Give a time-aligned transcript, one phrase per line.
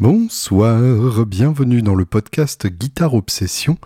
[0.00, 3.78] Bonsoir, bienvenue dans le podcast Guitare Obsession.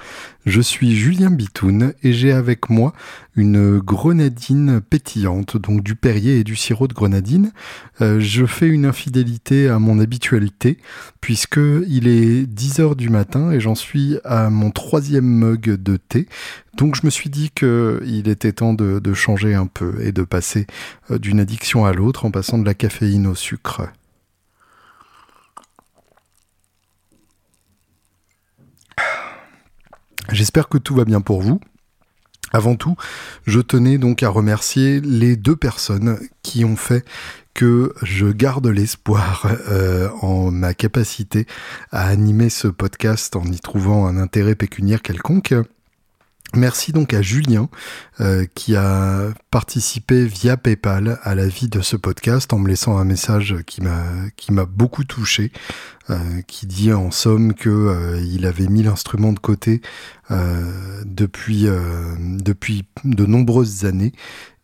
[0.47, 2.95] Je suis Julien Bitoun et j'ai avec moi
[3.37, 7.53] une grenadine pétillante, donc du Perrier et du sirop de grenadine.
[8.01, 10.79] Euh, je fais une infidélité à mon habitualité
[11.21, 15.99] puisque il est 10 heures du matin et j'en suis à mon troisième mug de
[15.99, 16.27] thé.
[16.79, 20.23] Donc je me suis dit qu'il était temps de, de, changer un peu et de
[20.23, 20.67] passer
[21.11, 23.83] euh, d'une addiction à l'autre en passant de la caféine au sucre.
[30.31, 31.61] J'espère que tout va bien pour vous.
[32.53, 32.97] Avant tout,
[33.47, 37.05] je tenais donc à remercier les deux personnes qui ont fait
[37.53, 41.47] que je garde l'espoir euh, en ma capacité
[41.91, 45.55] à animer ce podcast en y trouvant un intérêt pécuniaire quelconque.
[46.55, 47.69] Merci donc à Julien
[48.21, 52.97] euh, qui a participé via PayPal à la vie de ce podcast en me laissant
[52.97, 54.05] un message qui m'a
[54.37, 55.53] qui m'a beaucoup touché,
[56.09, 59.83] euh, qui dit en somme que euh, il avait mis l'instrument de côté
[61.07, 61.67] depuis
[62.19, 64.13] depuis de nombreuses années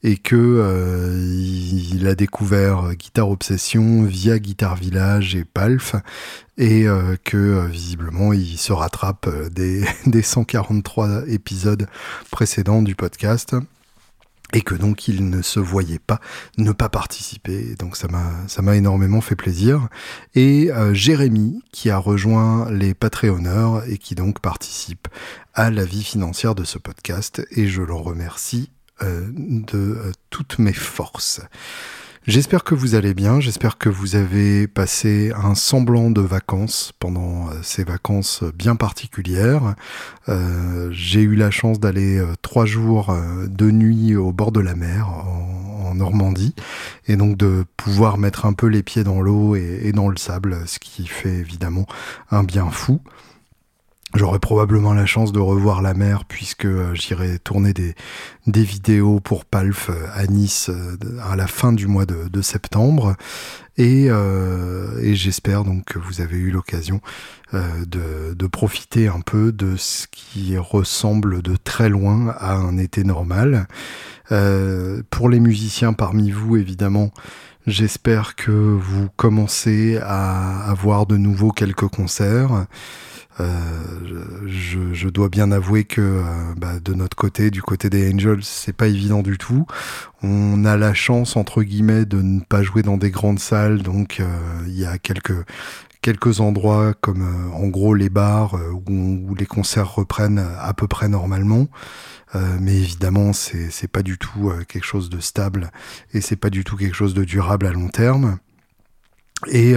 [0.04, 5.96] et que euh, il a découvert Guitare Obsession via Guitare Village et Palf
[6.58, 11.88] et euh, que euh, visiblement il se rattrape des, des 143 épisodes
[12.30, 13.56] précédents du podcast
[14.52, 16.20] et que donc il ne se voyait pas
[16.58, 17.74] ne pas participer.
[17.78, 19.88] Donc ça m'a ça m'a énormément fait plaisir.
[20.34, 25.08] Et Jérémy qui a rejoint les Patreonneurs et qui donc participe
[25.54, 30.58] à la vie financière de ce podcast et je l'en remercie euh, de euh, toutes
[30.58, 31.40] mes forces.
[32.26, 37.48] J'espère que vous allez bien, j'espère que vous avez passé un semblant de vacances pendant
[37.48, 39.74] euh, ces vacances bien particulières.
[40.90, 43.14] J'ai eu la chance d'aller trois jours
[43.46, 46.56] de nuit au bord de la mer en, Normandie
[47.06, 50.56] et donc de pouvoir mettre un peu les pieds dans l'eau et dans le sable,
[50.66, 51.86] ce qui fait évidemment
[52.32, 53.00] un bien fou.
[54.14, 57.94] J'aurai probablement la chance de revoir la mer puisque euh, j'irai tourner des,
[58.46, 63.16] vidéos pour Palf euh, à Nice euh, à la fin du mois de, septembre.
[63.76, 64.08] Et,
[65.14, 67.00] j'espère donc que vous avez eu l'occasion
[67.52, 73.66] de, profiter un peu de ce qui ressemble de très loin à un été normal.
[75.10, 77.10] pour les musiciens parmi vous, évidemment,
[77.66, 82.66] j'espère que vous commencez à avoir de nouveau quelques concerts.
[83.40, 86.22] Euh, je, dois bien avouer que euh,
[86.56, 89.66] bah, de notre côté, du côté des Angels, c'est pas évident du tout.
[90.22, 94.18] On a la chance entre guillemets de ne pas jouer dans des grandes salles, donc
[94.20, 94.26] euh,
[94.66, 95.44] il y a quelques
[96.00, 98.58] quelques endroits comme en gros les bars
[98.88, 101.66] où, où, les concerts reprennent à peu près normalement.
[102.60, 105.70] mais évidemment, c'est c'est pas du tout quelque chose de stable
[106.12, 108.38] et c'est pas du tout quelque chose de durable à long terme.
[109.48, 109.74] Et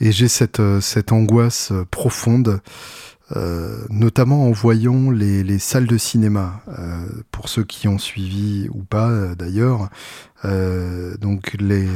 [0.00, 2.60] et j'ai cette, euh, cette angoisse euh, profonde,
[3.34, 6.60] euh, notamment en voyant les, les salles de cinéma,
[7.32, 9.88] pour ceux qui ont suivi ou pas d'ailleurs.
[10.44, 11.88] Donc les,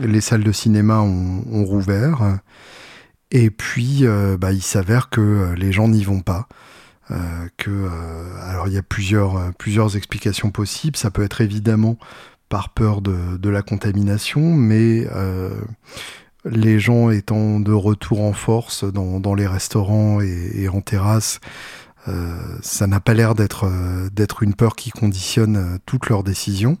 [0.00, 2.38] les salles de cinéma ont, ont rouvert,
[3.30, 4.06] et puis
[4.38, 6.48] bah, il s'avère que les gens n'y vont pas.
[7.58, 7.88] que
[8.40, 10.96] alors il y a plusieurs plusieurs explications possibles.
[10.96, 11.98] Ça peut être évidemment
[12.48, 15.06] par peur de, de la contamination, mais
[16.44, 21.40] les gens étant de retour en force dans, les restaurants et, en terrasse,
[22.08, 26.78] euh, ça n'a pas l'air d'être euh, une peur qui conditionne euh, toutes leurs décisions.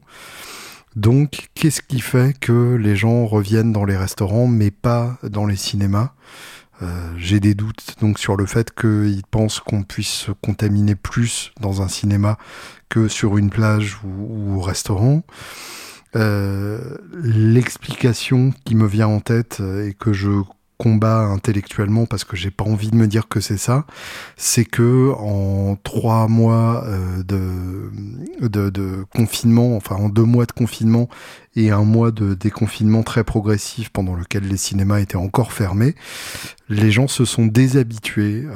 [0.96, 5.56] Donc, qu'est-ce qui fait que les gens reviennent dans les restaurants mais pas dans les
[5.56, 6.12] cinémas?
[7.18, 11.82] J'ai des doutes donc sur le fait qu'ils pensent qu'on puisse se contaminer plus dans
[11.82, 12.38] un cinéma
[12.88, 15.22] que sur une plage ou, ou au restaurant.
[16.16, 20.30] Euh, l'explication qui me vient en tête euh, et que je
[20.76, 23.84] combat intellectuellement parce que j'ai pas envie de me dire que c'est ça,
[24.36, 30.52] c'est que en trois mois euh, de, de, de, confinement, enfin en deux mois de
[30.52, 31.08] confinement
[31.54, 35.94] et un mois de déconfinement très progressif pendant lequel les cinémas étaient encore fermés,
[36.70, 38.46] les gens se sont déshabitués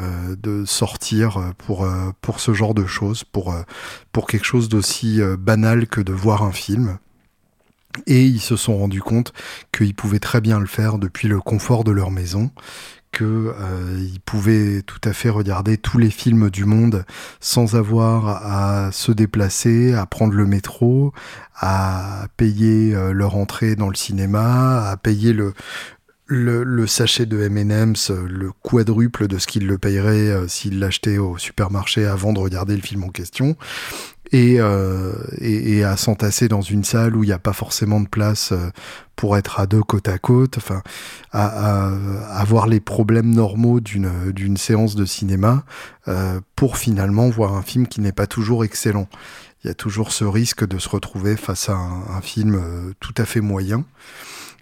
[0.42, 1.86] de sortir pour
[2.22, 3.54] pour ce genre de choses, pour
[4.12, 6.98] pour quelque chose d'aussi banal que de voir un film.
[8.06, 9.32] Et ils se sont rendus compte
[9.72, 12.50] qu'ils pouvaient très bien le faire depuis le confort de leur maison,
[13.14, 17.04] qu'ils euh, pouvaient tout à fait regarder tous les films du monde
[17.40, 21.12] sans avoir à se déplacer, à prendre le métro,
[21.56, 28.50] à payer euh, leur entrée dans le cinéma, à payer le, sachet de M&M's, le
[28.62, 32.82] quadruple de ce qu'il le payerait euh, s'il l'achetait au supermarché avant de regarder le
[32.82, 33.56] film en question.
[34.32, 34.58] Et,
[35.40, 38.52] et, à s'entasser dans une salle où il n'y a pas forcément de place
[39.16, 40.82] pour être à deux côte à côte, enfin,
[41.32, 41.90] à,
[42.32, 45.64] avoir les problèmes normaux d'une d'une séance de cinéma
[46.56, 49.08] pour finalement voir un film qui n'est pas toujours excellent.
[49.62, 52.60] Il y a toujours ce risque de se retrouver face à un, un film
[53.00, 53.84] tout à fait moyen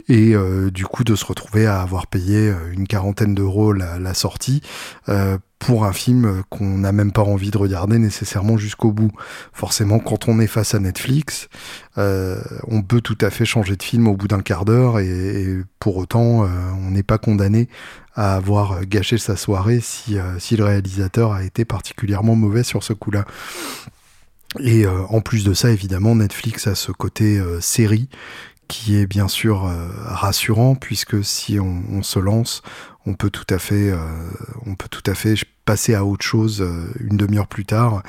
[0.09, 3.99] et euh, du coup de se retrouver à avoir payé euh, une quarantaine d'euros la,
[3.99, 4.61] la, sortie
[5.09, 9.13] euh, pour un film qu'on n'a même pas envie de regarder nécessairement jusqu'au bout.
[9.53, 11.49] Forcément, quand on est face à Netflix,
[11.97, 15.59] on peut tout à fait changer de film au bout d'un quart d'heure et, et,
[15.79, 17.69] pour autant, on n'est pas condamné
[18.17, 22.93] à avoir gâché sa soirée si, si le réalisateur a été particulièrement mauvais sur ce
[22.93, 23.25] coup-là.
[24.59, 28.09] Et en plus de ça, évidemment, Netflix a ce côté série
[28.73, 32.63] qui est bien sûr euh, rassurant puisque si on, se lance,
[33.05, 33.99] on peut tout à fait, euh,
[34.65, 35.35] on peut tout à fait
[35.67, 38.03] passer à autre chose euh, une demi-heure plus tard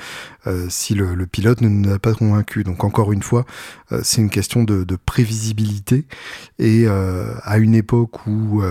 [0.69, 2.63] si le, pilote ne nous a pas convaincu.
[2.63, 3.45] Donc encore une fois,
[4.04, 6.06] c'est une question de, prévisibilité
[6.60, 8.62] et à une époque où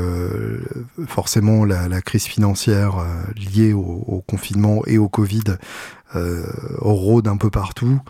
[1.06, 3.06] forcément la, crise financière
[3.37, 5.44] liée au, confinement et au Covid
[6.15, 8.03] rôde un peu partout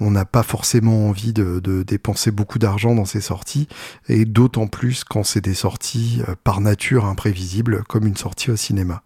[0.00, 3.68] on n'a pas forcément envie de, dépenser beaucoup d'argent dans ces sorties,
[4.08, 8.56] et d'autant plus quand c'est des sorties euh, par nature imprévisibles, comme une sortie au
[8.56, 9.02] cinéma.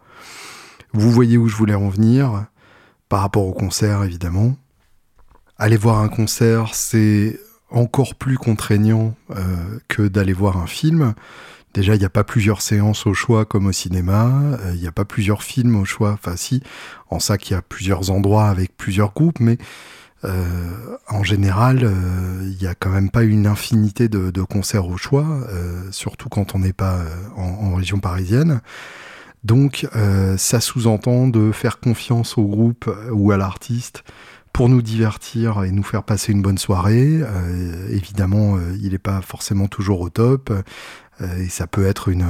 [0.92, 2.46] Vous voyez où je voulais en venir,
[3.08, 4.56] par rapport au concert évidemment.
[5.58, 7.38] Aller voir un concert, c'est
[7.70, 11.14] encore plus contraignant euh, que d'aller voir un film.
[11.74, 14.32] Déjà, il n'y a pas plusieurs séances au choix comme au cinéma,
[14.64, 16.62] euh, il n'y a pas plusieurs films au choix, enfin si,
[17.10, 19.58] en ça qu'il y a plusieurs endroits avec plusieurs groupes, mais
[20.24, 25.26] en général, euh, il n'y a quand même pas une infinité de, concerts au choix,
[25.50, 27.00] euh, surtout quand on n'est pas
[27.36, 28.60] en, région parisienne.
[29.44, 29.86] Donc,
[30.36, 34.02] ça sous-entend de faire confiance au groupe ou à l'artiste
[34.52, 37.20] pour nous divertir et nous faire passer une bonne soirée.
[37.88, 40.52] évidemment, il n'est pas forcément toujours au top.
[41.20, 42.26] et ça peut être une,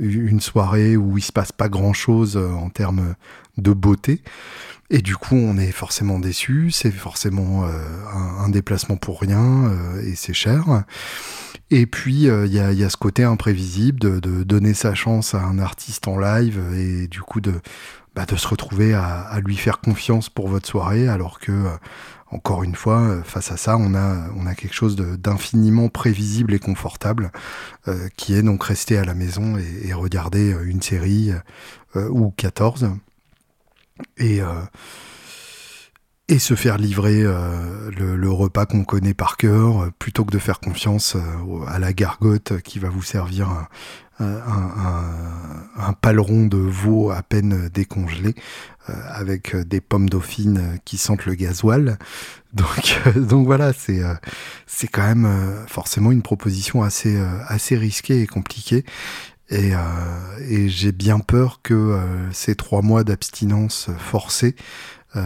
[0.00, 3.14] une soirée où il se passe pas grand-chose en termes
[3.58, 4.22] de beauté.
[4.90, 7.68] Et du coup, on est forcément déçu, c'est forcément euh,
[8.14, 10.84] un, déplacement pour rien euh, et c'est cher.
[11.70, 15.58] Et puis, euh, il y, a, ce côté imprévisible de, donner sa chance à un
[15.58, 17.60] artiste en live et du coup de,
[18.14, 21.66] bah, se retrouver à, lui faire confiance pour votre soirée alors que,
[22.30, 26.58] encore une fois, face à ça, on a, on a quelque chose d'infiniment prévisible et
[26.58, 27.30] confortable
[28.16, 31.32] qui est donc rester à la maison et, et regarder une série
[31.94, 32.88] ou 14
[34.16, 34.46] et, euh,
[36.28, 40.38] et se faire livrer euh, le, repas qu'on connaît par cœur, euh, plutôt que de
[40.38, 41.16] faire confiance
[41.66, 43.68] à la gargote qui va vous servir un,
[44.20, 48.34] un, paleron de veau à peine décongelé
[48.86, 51.98] avec des pommes dauphines qui sentent le gasoil.
[52.54, 55.28] Donc, donc voilà, c'est quand même
[55.66, 58.86] forcément une proposition assez assez risquée et compliquée.
[59.50, 59.78] Et, euh,
[60.48, 64.54] et j'ai bien peur que euh, ces trois mois d'abstinence forcée
[65.16, 65.22] euh,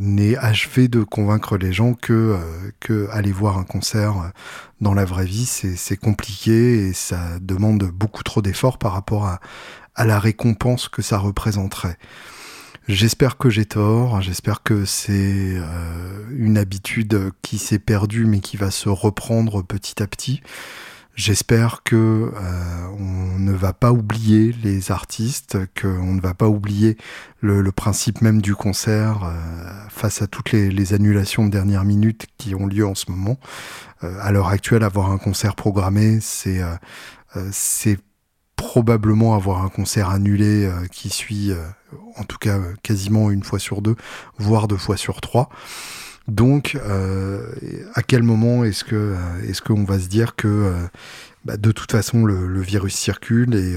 [0.00, 2.38] n'aient achevé de convaincre les gens que,
[2.80, 4.32] que aller voir un concert
[4.80, 9.40] dans la vraie vie, c'est compliqué et ça demande beaucoup trop d'efforts par rapport à,
[9.94, 11.98] à la récompense que ça représenterait.
[12.88, 15.56] J'espère que j'ai tort, j'espère que c'est
[16.30, 20.40] une habitude qui s'est perdue mais qui va se reprendre petit à petit.
[21.16, 26.98] J'espère que euh, on ne va pas oublier les artistes, qu'on ne va pas oublier
[27.40, 31.84] le, le, principe même du concert euh, face à toutes les, les, annulations de dernière
[31.84, 33.38] minute qui ont lieu en ce moment.
[34.04, 36.60] Euh, à l'heure actuelle, avoir un concert programmé, c'est
[37.50, 37.98] c'est
[38.56, 41.52] probablement avoir un concert annulé qui suit,
[42.16, 43.96] en tout cas quasiment une fois sur deux,
[44.38, 45.50] voire deux fois sur trois.
[46.28, 47.40] Donc, euh,
[47.94, 50.72] à quel moment est-ce que euh, est-ce qu'on va se dire que euh,
[51.44, 53.76] bah, de toute façon le, virus circule et,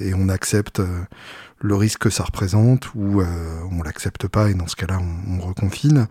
[0.00, 0.80] et on accepte
[1.62, 3.22] le risque que ça représente ou
[3.72, 6.06] on l'accepte pas et dans ce cas-là on, on reconfine?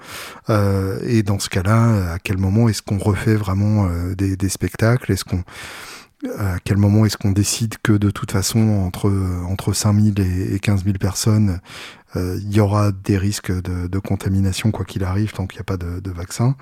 [0.49, 5.13] Et dans ce cas-là à quel moment est-ce qu'on refait vraiment des, des, spectacles?
[5.13, 5.43] Est-ce qu'on
[6.37, 9.09] à quel moment est-ce qu'on décide que de toute façon entre
[9.47, 11.57] entre 5000 et, et 15 000 personnes euh,
[12.15, 15.65] il y aura des risques de, de contamination quoi qu'il arrive tant qu'il n'y a
[15.65, 16.55] pas de, de vaccin.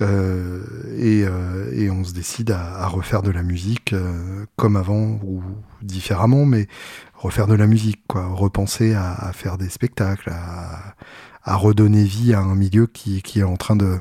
[0.00, 0.62] Euh,
[0.96, 5.18] et, euh, et, on se décide à, à refaire de la musique euh, comme avant
[5.24, 5.42] ou
[5.82, 6.68] différemment, mais
[7.14, 10.94] refaire de la musique, quoi, repenser à, à faire des spectacles, à,
[11.42, 13.98] à, redonner vie à un milieu qui, qui est en train de,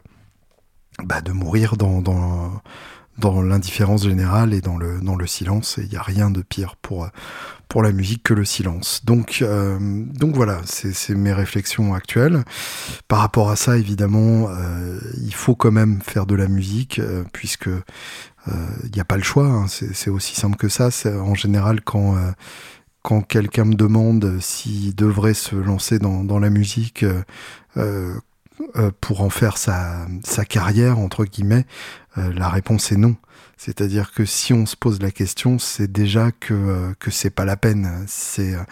[1.03, 2.62] bah, de mourir dans, dans,
[3.17, 5.77] dans l'indifférence générale et dans le, dans le silence.
[5.77, 7.09] Et il n'y a rien de pire pour,
[7.67, 9.01] pour la musique que le silence.
[9.05, 12.43] Donc, euh, donc voilà, c'est mes réflexions actuelles.
[13.07, 17.24] Par rapport à ça, évidemment, euh, il faut quand même faire de la musique, euh,
[17.33, 17.69] puisque
[18.83, 19.45] il n'y a pas le choix.
[19.45, 19.65] Hein.
[19.67, 20.88] c'est aussi simple que ça.
[21.05, 22.15] En général, quand
[23.01, 27.05] quand quelqu'un me demande s'il devrait se lancer dans, dans la musique
[27.77, 28.13] euh,
[29.02, 30.08] pour en faire sa,
[30.48, 31.66] carrière, entre guillemets,
[32.16, 33.16] la réponse est non.
[33.58, 37.44] C'est-à-dire que si on se pose la question, c'est déjà que euh, que c'est pas
[37.44, 38.06] la peine.
[38.40, 38.64] Euh,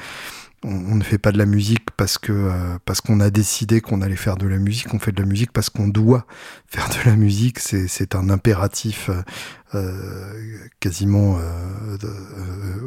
[0.64, 4.38] on, ne fait pas de la musique parce euh, qu'on a décidé qu'on allait faire
[4.38, 4.94] de la musique.
[4.94, 6.28] On fait de la musique parce qu'on doit
[6.68, 7.60] faire de la musique.
[7.60, 9.10] C'est c'est un impératif
[10.80, 11.38] quasiment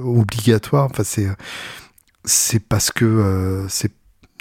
[0.03, 0.89] obligatoire.
[0.91, 1.29] Enfin c'est
[2.25, 3.93] c'est parce que c'est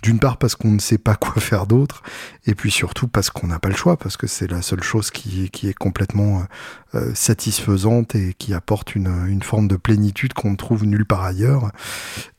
[0.08, 2.02] d'une part parce qu'on ne sait pas quoi faire d'autre,
[2.46, 5.12] et puis surtout parce qu'on n'a pas le choix, parce que c'est la seule chose
[5.12, 10.56] qui, est complètement euh, euh, satisfaisante et qui apporte une, forme de plénitude qu'on ne
[10.56, 11.72] trouve nulle part ailleurs.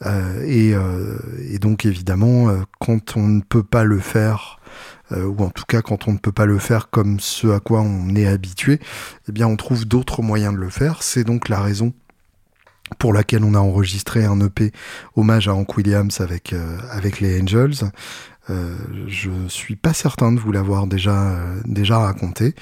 [0.07, 0.75] Euh, et,
[1.53, 2.49] et, donc évidemment,
[2.79, 4.61] quand on ne peut pas le faire,
[5.11, 7.83] ou en tout cas quand on ne peut pas le faire comme ce à quoi
[7.83, 8.81] on est habitué,
[9.29, 11.03] eh bien on trouve d'autres moyens de le faire.
[11.03, 11.93] C'est donc la raison
[12.99, 14.73] pour laquelle on a enregistré un EP
[15.17, 17.91] hommage à Hank Williams avec, euh, avec les Angels.
[18.51, 18.77] Euh,
[19.07, 22.55] je suis pas certain de vous l'avoir déjà, euh, déjà raconté.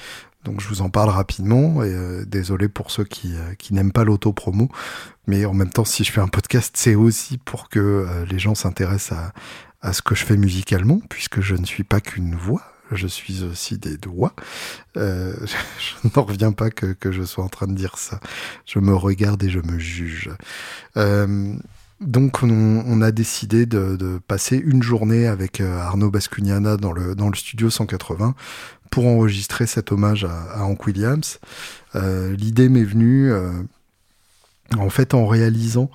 [0.43, 4.03] Donc je vous en parle rapidement et euh, désolé pour ceux qui, qui n'aiment pas
[4.03, 4.69] l'auto-promo.
[5.27, 8.55] Mais en même temps, si je fais un podcast, c'est aussi pour que les gens
[8.55, 9.33] s'intéressent à,
[9.81, 13.43] à ce que je fais musicalement, puisque je ne suis pas qu'une voix, je suis
[13.43, 14.33] aussi des doigts.
[14.95, 15.35] Euh,
[16.03, 18.19] je n'en reviens pas que, que, je sois en train de dire ça.
[18.65, 20.29] Je me regarde et je me juge.
[20.95, 21.53] Euh,
[21.99, 27.29] donc on, a décidé de, passer une journée avec euh, Arnaud Bascugnana dans le, dans
[27.29, 28.35] le studio 180
[28.91, 31.39] pour enregistrer cet hommage à, Hank Williams.
[31.95, 33.33] L'idée m'est venue
[34.77, 35.89] en fait en réalisant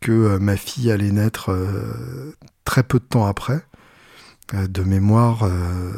[0.00, 1.56] que ma fille allait naître
[2.64, 3.64] très peu de temps après.
[4.52, 5.90] Euh, de mémoire, euh,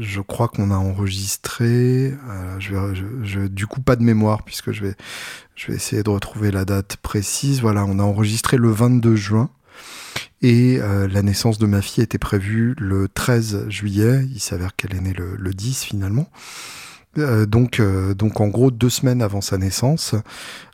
[0.00, 2.14] je crois qu'on a enregistré.
[2.28, 4.94] Euh, du coup, pas de mémoire puisque je vais,
[5.68, 7.62] essayer de retrouver la date précise.
[7.62, 9.48] Voilà, on a enregistré le 22 juin
[10.42, 14.26] et la naissance de ma fille était prévue le 13 juillet.
[14.32, 16.28] Il s'avère qu'elle est née le 10 finalement.
[17.18, 20.14] Euh, donc, euh, donc en gros deux semaines avant sa naissance,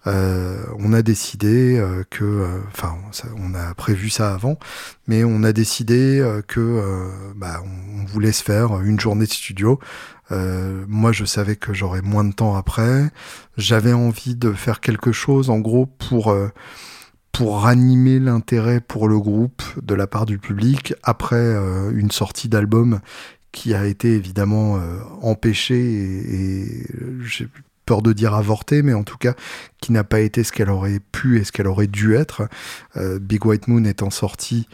[0.06, 2.96] euh, on a décidé que, enfin,
[3.36, 4.58] on a prévu ça avant,
[5.06, 9.78] mais on a décidé que, bah, on, voulait se faire une journée de studio.
[10.30, 13.10] moi, je savais que j'aurais moins de temps après.
[13.56, 16.34] J'avais envie de faire quelque chose, en gros, pour
[17.30, 21.56] pour ranimer l'intérêt pour le groupe de la part du public après
[21.94, 23.00] une sortie d'album
[23.52, 26.86] qui a été évidemment euh, empêchée et, et
[27.24, 27.48] j'ai
[27.86, 29.34] peur de dire avortée, mais en tout cas
[29.80, 32.48] qui n'a pas été ce qu'elle aurait pu et ce qu'elle aurait dû être.
[32.96, 34.66] Euh, Big White Moon étant sorti,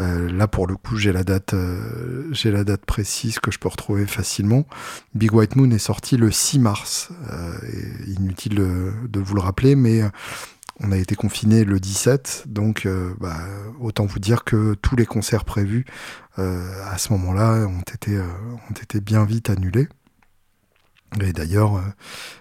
[0.00, 3.58] euh, là pour le coup j'ai la date, euh, j'ai la date précise que je
[3.58, 4.66] peux retrouver facilement.
[5.14, 7.10] Big White Moon est sorti le 6 mars.
[7.30, 7.52] Euh,
[8.18, 10.02] inutile de, de, vous le rappeler, mais
[10.82, 13.36] on a été confiné le 17, donc euh, bah,
[13.80, 15.84] autant vous dire que tous les concerts prévus
[16.38, 18.26] euh, à ce moment-là ont été, euh,
[18.68, 19.88] ont été bien vite annulés.
[21.20, 21.82] Et d'ailleurs,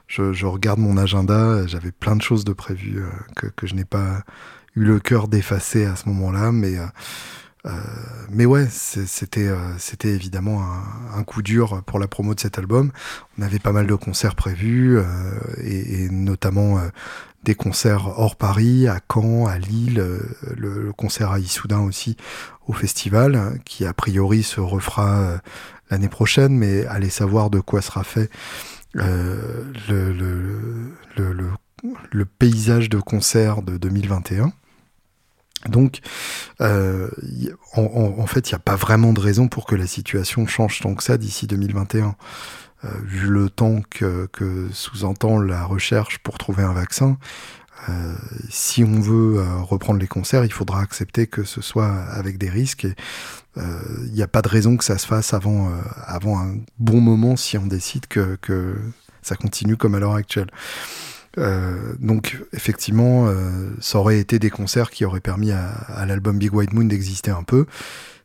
[0.08, 3.04] je, regarde mon agenda, j'avais plein de choses de prévues
[3.36, 4.24] que, je n'ai pas
[4.78, 6.78] eu le cœur d'effacer à ce moment-là, mais
[8.30, 9.50] mais ouais, c'était
[10.04, 10.64] évidemment
[11.14, 12.94] un, coup dur pour la promo de cet album.
[13.38, 14.98] On avait pas mal de concerts prévus
[15.62, 16.80] et, notamment
[17.44, 20.20] des concerts hors Paris, à Caen, à Lille, euh,
[20.56, 22.16] le, concert à Issoudun aussi
[22.68, 25.38] au festival, qui a priori se refera euh,
[25.90, 28.30] l'année prochaine, mais allez savoir de quoi sera fait
[28.98, 30.92] euh, le,
[32.38, 34.52] paysage de concert de 2021.
[35.70, 36.00] Donc,
[36.60, 40.96] en, fait, il n'y a pas vraiment de raison pour que la situation change tant
[40.96, 42.16] que ça d'ici 2021.
[42.84, 47.18] Euh, vu le temps que, que sous-entend la recherche pour trouver un vaccin,
[47.90, 48.16] euh,
[48.50, 52.50] si on veut euh, reprendre les concerts, il faudra accepter que ce soit avec des
[52.50, 52.86] risques.
[52.86, 52.96] Et
[53.56, 55.72] il euh, n'y a pas de raison que ça se fasse avant, euh,
[56.06, 58.76] avant un bon moment si on décide que, que
[59.22, 60.50] ça continue comme à l'heure actuelle.
[62.00, 63.32] donc effectivement,
[63.80, 67.32] ça aurait été des concerts qui auraient permis à, à l'album Big White Moon d'exister
[67.32, 67.68] un peu.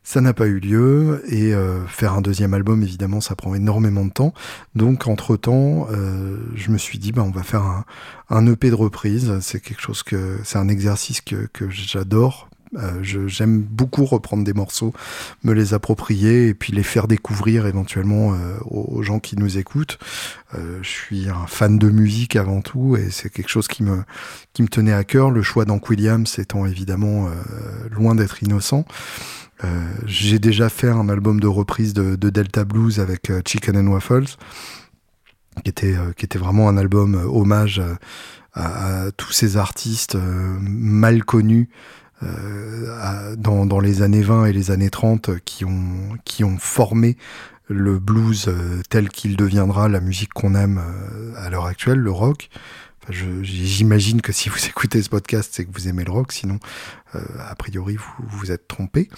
[0.07, 4.05] Ça n'a pas eu lieu et euh, faire un deuxième album, évidemment, ça prend énormément
[4.05, 4.33] de temps.
[4.73, 7.83] Donc, entre-temps, euh, je me suis dit, bah, on va faire un,
[8.29, 9.37] un EP de reprise.
[9.41, 12.49] C'est quelque chose que, c'est un exercice que, que j'adore
[13.01, 14.93] J'aime beaucoup reprendre des morceaux,
[15.43, 19.97] me les approprier et puis les faire découvrir éventuellement aux, gens qui nous écoutent.
[20.53, 24.03] je suis un fan de musique avant tout et c'est quelque chose qui me,
[24.51, 25.31] qui me tenait à cœur.
[25.31, 27.29] Le choix d'Hank Williams étant évidemment
[27.89, 28.83] loin d'être innocent.
[29.63, 33.91] Euh, j'ai déjà fait un album de reprise de, Delta Blues avec euh, Chicken and
[33.91, 34.35] Waffles,
[35.63, 37.81] qui était, euh, vraiment un album hommage
[38.53, 41.69] à, tous ces artistes mal connus
[43.37, 47.17] dans, les années 20 et les années 30 qui ont, qui ont formé
[47.67, 48.51] le blues
[48.89, 50.81] tel qu'il deviendra la musique qu'on aime
[51.35, 52.49] à l'heure actuelle, le rock.
[53.09, 56.59] J'imagine que si vous écoutez ce podcast, c'est que vous aimez le rock, sinon,
[57.15, 59.09] euh, a priori, vous vous êtes trompé.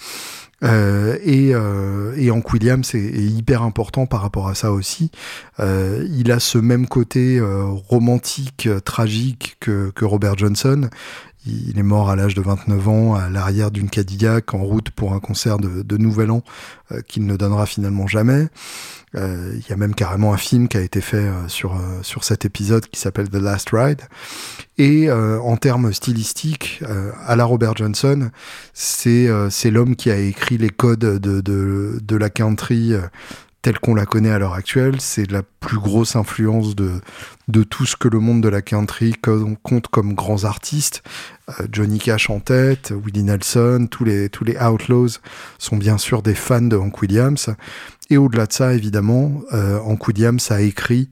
[0.62, 5.10] Euh, et, euh, et Hank Williams est, hyper important par rapport à ça aussi.
[5.58, 10.88] Euh, il a ce même côté euh, romantique, tragique que, que Robert Johnson.
[11.46, 15.14] Il est mort à l'âge de 29 ans à l'arrière d'une Cadillac en route pour
[15.14, 16.42] un concert de, de Nouvel An
[17.06, 18.48] qu'il ne donnera finalement jamais.
[19.16, 22.02] Euh, il y a même carrément un film qui a été fait euh, sur, euh,
[22.02, 24.02] sur cet épisode qui s'appelle The Last Ride.
[24.78, 26.82] Et en termes stylistiques,
[27.26, 28.30] à la Robert Johnson,
[28.72, 29.28] c'est
[29.66, 32.94] l'homme qui a écrit les codes de, de, de la country
[33.62, 35.00] telle qu'on la connaît à l'heure actuelle.
[35.00, 37.00] C'est la plus grosse influence de,
[37.48, 39.14] de tout ce que le monde de la country
[39.62, 41.02] compte comme grands artistes.
[41.70, 45.18] Johnny Cash en tête, Willie Nelson, tous les, tous les Outlaws
[45.58, 47.50] sont bien sûr des fans de Hank Williams.
[48.08, 51.10] Et au-delà de ça, évidemment, euh, Hank Williams a écrit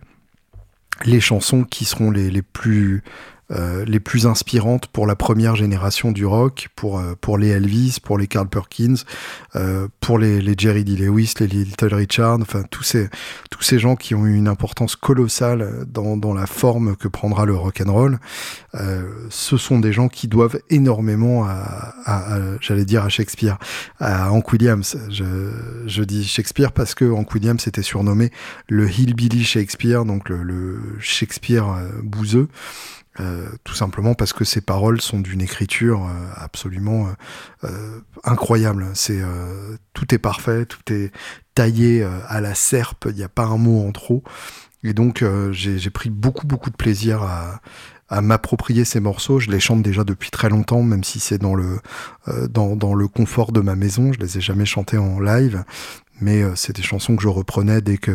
[1.04, 3.04] les chansons qui seront les plus
[3.50, 7.96] euh, les plus inspirantes pour la première génération du rock, pour, euh, pour les Elvis,
[8.02, 8.96] pour les Carl Perkins,
[9.56, 10.96] euh, pour les, les, Jerry D.
[10.96, 13.08] Lewis, les Little Richard, enfin tous ces,
[13.50, 17.46] tous ces gens qui ont eu une importance colossale dans, dans la forme que prendra
[17.46, 18.18] le rock and roll.
[19.30, 23.56] ce sont des gens qui doivent énormément à, à, j'allais dire à Shakespeare,
[23.98, 24.98] à Hank Williams.
[25.08, 25.52] Je,
[25.86, 28.30] je dis Shakespeare parce que Hank Williams était surnommé
[28.68, 31.66] le Hillbilly Shakespeare, donc le, le Shakespeare
[32.02, 32.48] bouseux.
[33.20, 37.08] Euh, tout simplement parce que ces paroles sont d'une écriture euh, absolument
[37.64, 38.86] euh, incroyable.
[38.94, 39.20] C'est
[39.92, 41.12] tout est parfait, tout est
[41.54, 43.06] taillé à la serpe.
[43.10, 44.22] Il n'y a pas un mot en trop.
[44.84, 47.60] Et donc j'ai pris beaucoup beaucoup de plaisir à,
[48.08, 49.40] à m'approprier ces morceaux.
[49.40, 51.80] Je les chante déjà depuis très longtemps, même si c'est dans le
[52.48, 54.12] dans, dans le confort de ma maison.
[54.12, 55.64] Je les ai jamais chantés en live,
[56.20, 58.12] mais euh, c'est des chansons que je reprenais dès que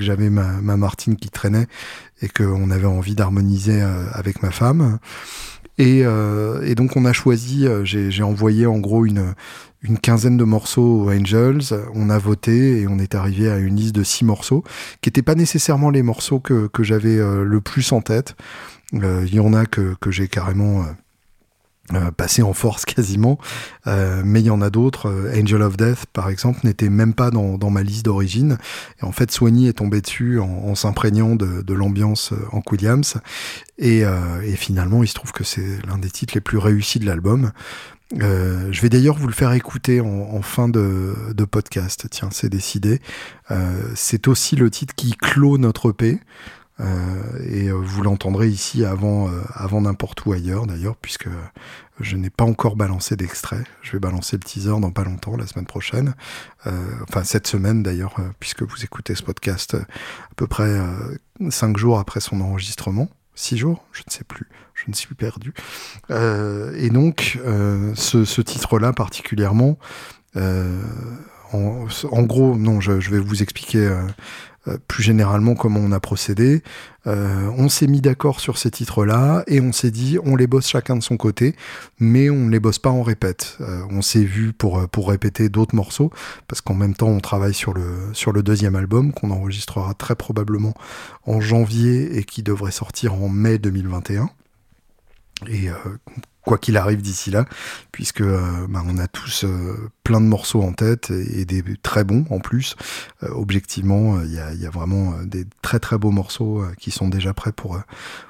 [0.00, 1.66] j'avais ma, ma Martine qui traînait
[2.22, 4.98] et qu'on avait envie d'harmoniser euh, avec ma femme.
[5.78, 9.34] Et, euh, et, donc on a choisi, j'ai envoyé en gros une,
[10.02, 13.94] quinzaine de morceaux aux Angels, on a voté et on est arrivé à une liste
[13.94, 14.64] de six morceaux,
[15.02, 18.36] qui n'étaient pas nécessairement les morceaux que, que j'avais le plus en tête.
[18.94, 20.86] Il y en a que j'ai carrément
[21.94, 23.38] euh, passé en force quasiment,
[23.86, 25.08] euh, mais il y en a d'autres.
[25.08, 28.58] Euh, Angel of Death, par exemple, n'était même pas dans, dans ma liste d'origine.
[29.00, 33.18] Et en fait, Soigny est tombé dessus en, en s'imprégnant de, de l'ambiance en Williams.
[33.78, 37.04] Et, et, finalement, il se trouve que c'est l'un des titres les plus réussis de
[37.04, 37.52] l'album.
[38.12, 42.06] je vais d'ailleurs vous le faire écouter en, en fin de, de, podcast.
[42.10, 43.00] Tiens, c'est décidé.
[43.94, 46.18] c'est aussi le titre qui clôt notre EP.
[46.80, 51.28] Euh, et euh, vous l'entendrez ici avant, euh, avant n'importe où ailleurs d'ailleurs, puisque
[52.00, 53.64] je n'ai pas encore balancé d'extrait.
[53.82, 56.14] Je vais balancer le teaser dans pas longtemps, la semaine prochaine.
[57.08, 60.78] enfin, cette semaine d'ailleurs, puisque vous écoutez ce podcast à peu près
[61.48, 63.08] cinq jours après son enregistrement.
[63.34, 64.46] Six jours Je ne sais plus.
[64.74, 65.54] Je ne suis perdu.
[66.10, 67.38] et donc,
[67.94, 69.78] ce, ce titre-là particulièrement,
[70.34, 73.90] en, en, gros, non, je, je vais vous expliquer
[74.68, 76.62] euh, plus généralement comment on a procédé.
[77.06, 80.66] Euh, on s'est mis d'accord sur ces titres-là et on s'est dit on les bosse
[80.66, 81.54] chacun de son côté,
[82.00, 83.56] mais on ne les bosse pas en répète.
[83.60, 86.10] Euh, on s'est vu pour, pour répéter d'autres morceaux,
[86.48, 90.16] parce qu'en même temps on travaille sur le, sur le deuxième album qu'on enregistrera très
[90.16, 90.74] probablement
[91.26, 94.30] en janvier et qui devrait sortir en mai 2021.
[95.48, 95.68] Et
[96.46, 97.44] quoi qu'il arrive d'ici là,
[97.92, 102.04] puisque euh, bah, on a tous euh, plein de morceaux en tête et, des très
[102.04, 102.76] bons en plus.
[103.24, 107.08] Euh, objectivement, il y a, y, a, vraiment des très très beaux morceaux qui sont
[107.08, 107.78] déjà prêts pour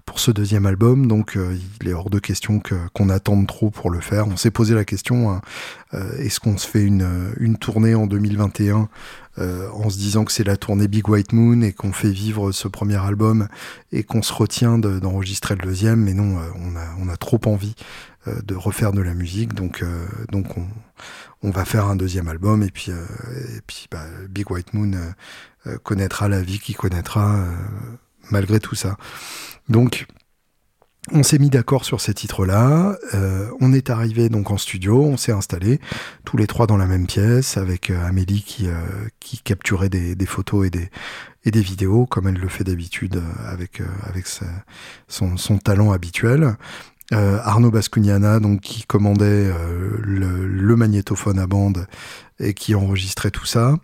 [0.06, 1.06] pour ce deuxième album.
[1.06, 1.38] Donc,
[1.80, 4.26] il est hors de question que qu'on attende trop pour le faire.
[4.26, 5.40] On s'est posé la question hein,
[6.18, 8.88] est-ce qu'on se fait une une tournée en 2021
[9.38, 12.52] euh, en se disant que c'est la tournée Big White Moon et qu'on fait vivre
[12.52, 13.48] ce premier album
[13.92, 16.00] et qu'on se retient d'enregistrer le deuxième.
[16.00, 17.74] Mais non, euh, on, a, on a trop envie
[18.26, 19.84] euh, de refaire de la musique, donc,
[20.32, 20.66] donc on,
[21.42, 24.92] on, va faire un deuxième album et puis, et puis bah, Big White Moon
[25.82, 27.44] connaîtra la vie qui connaîtra
[28.30, 28.96] malgré tout ça.
[29.68, 30.06] Donc
[31.12, 32.96] On s'est mis d'accord sur ces titres-là.
[33.14, 35.80] Euh, on est arrivé donc en studio, on s'est installé
[36.24, 38.74] tous les trois dans la même pièce avec euh, Amélie qui, euh,
[39.20, 40.90] qui capturait des, photos et des,
[41.44, 44.26] et des vidéos comme elle le fait d'habitude avec, avec
[45.06, 46.56] son, son, talent habituel.
[47.12, 49.52] Arnaud Bascugnana donc qui commandait
[50.02, 51.86] le, magnétophone à bande
[52.40, 53.76] et qui enregistrait tout ça.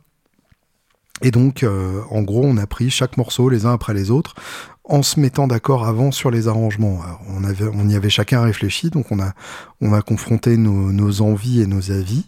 [1.24, 1.64] Et donc,
[2.10, 4.34] en gros, on a pris chaque morceau les uns après les autres
[4.84, 7.00] en se mettant d'accord avant sur les arrangements.
[7.28, 9.32] on, avait, on y avait chacun réfléchi, donc on a,
[9.80, 12.26] on a confronté nos, nos, envies et nos avis.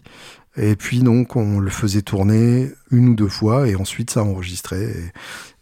[0.57, 5.11] Et puis donc on le faisait tourner une ou deux fois et ensuite ça enregistrait.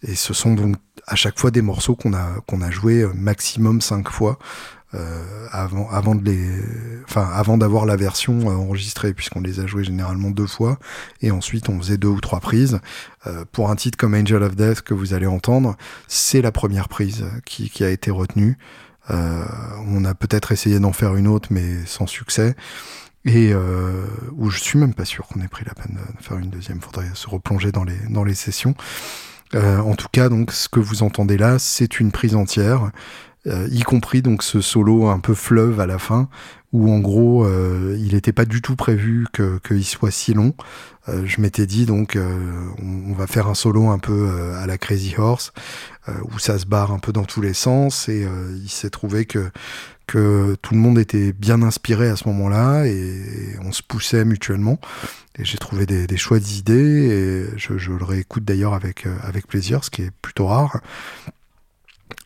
[0.04, 0.76] Et, et ce sont donc
[1.08, 4.38] à chaque fois des morceaux qu'on a, qu'on a joué maximum cinq fois
[4.96, 6.48] euh, avant, avant de les,
[7.06, 10.78] enfin avant d'avoir la version euh, enregistrée, puisqu'on les a joués généralement deux fois,
[11.22, 12.80] et ensuite on faisait deux ou trois prises.
[13.28, 15.76] Euh, pour un titre comme Angel of Death que vous allez entendre,
[16.08, 18.58] c'est la première prise qui, qui a été retenue.
[19.12, 19.44] Euh,
[19.88, 22.56] on a peut-être essayé d'en faire une autre, mais sans succès.
[23.26, 26.38] Et euh, où je suis même pas sûr qu'on ait pris la peine de faire
[26.38, 26.82] une deuxième.
[26.82, 28.76] Faudrait se replonger dans les dans les sessions.
[29.56, 32.92] Euh, en tout cas, donc ce que vous entendez là, c'est une prise entière.
[33.48, 36.30] Euh, y compris donc ce solo un peu fleuve à la fin,
[36.72, 39.28] où en gros euh, il n'était pas du tout prévu
[39.68, 40.56] qu'il soit si long.
[41.10, 45.16] Euh, je m'étais dit donc on, va faire un solo un peu à la Crazy
[45.18, 45.52] Horse,
[46.08, 48.28] où ça se barre un peu dans tous les sens, et
[48.64, 49.50] il s'est trouvé que
[50.06, 54.78] que tout le monde était bien inspiré à ce moment-là et on se poussait mutuellement.
[55.40, 56.74] Et j'ai trouvé des, des chouettes idées
[57.54, 60.82] et je, je le réécoute d'ailleurs avec, avec plaisir, ce qui est plutôt rare.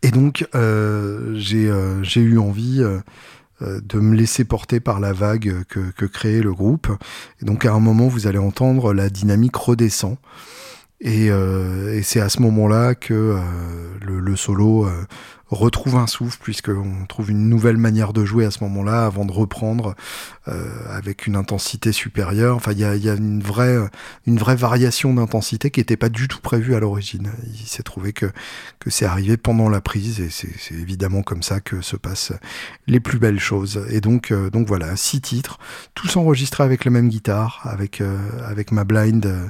[0.04, 3.02] Et donc, euh, euh, j'ai eu envie euh,
[3.82, 6.90] de me laisser porter par la vague que, que créait le groupe.
[7.42, 10.18] Et donc, à un moment, vous allez entendre la dynamique redescend.
[11.00, 11.30] Et,
[12.02, 13.38] c'est à ce moment-là que
[14.02, 14.88] le, solo
[15.50, 19.32] retrouve un souffle puisqu'on trouve une nouvelle manière de jouer à ce moment-là avant de
[19.32, 19.96] reprendre
[20.48, 22.56] euh, avec une intensité supérieure.
[22.56, 23.78] Enfin, il y a, y a, une vraie
[24.26, 27.32] une vraie variation d'intensité qui n'était pas du tout prévue à l'origine.
[27.48, 28.32] Il s'est trouvé que
[28.80, 32.34] que c'est arrivé pendant la prise et c'est évidemment comme ça que se passent
[32.88, 33.86] les plus belles choses.
[33.90, 35.60] Et donc euh, donc voilà, six titres,
[35.96, 39.50] tous enregistrés avec la même guitare, avec euh, avec ma blind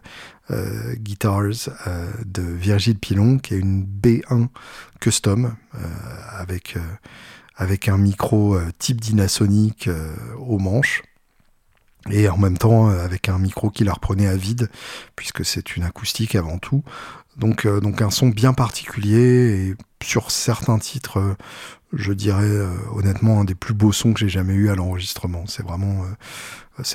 [0.49, 4.47] euh, Guitars euh, de Virgile Pilon, qui est une B1
[5.01, 5.79] custom euh,
[6.31, 6.77] avec,
[7.55, 9.89] avec un micro type Dynasonic
[10.37, 11.03] au manche
[12.09, 14.69] et en même temps avec un micro qui la reprenait à vide
[15.15, 16.83] puisque c'est une acoustique avant tout.
[17.37, 21.35] Donc donc un son bien particulier et sur certains titres
[21.93, 22.49] je dirais
[22.93, 25.45] honnêtement un des plus beaux sons que j'ai jamais eu à l'enregistrement.
[25.47, 26.03] C'est vraiment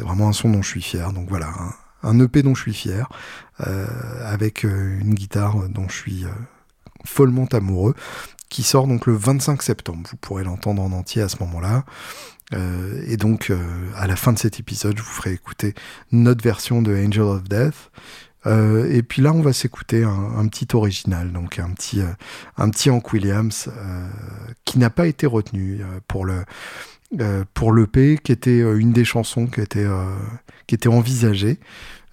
[0.00, 1.12] vraiment un son dont je suis fier.
[1.12, 1.52] Donc voilà
[2.02, 3.08] un EP dont je suis fier,
[3.66, 3.86] euh,
[4.24, 6.28] avec euh, une guitare dont je suis euh,
[7.04, 7.94] follement amoureux,
[8.52, 10.06] qui sort donc le 25 septembre.
[10.10, 11.84] Vous pourrez l'entendre en entier à ce moment-là.
[12.52, 13.56] Euh, et donc, euh,
[13.96, 15.74] à la fin de cet épisode, je vous ferai écouter
[16.12, 17.90] notre version de Angel of Death.
[18.44, 22.02] Euh, et puis là, on va s'écouter un, petit original, donc un petit,
[22.58, 23.70] un petit Hank Williams
[24.66, 26.44] qui n'a pas été retenu pour le
[27.54, 29.86] pour l'EP, qui était une des chansons qui était
[30.66, 31.58] qui était envisagée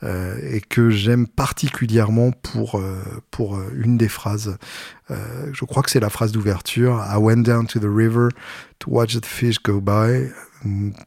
[0.04, 4.58] euh, et que j'aime particulièrement pour, euh, pour euh, une des phrases.
[5.12, 7.04] Euh, je crois que c'est la phrase d'ouverture.
[7.10, 8.30] I went down to the river
[8.80, 10.32] to watch the fish go by.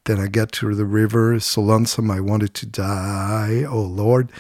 [0.05, 3.64] then I got to the river, so lonesome I wanted to die.
[3.70, 4.31] Oh Lord.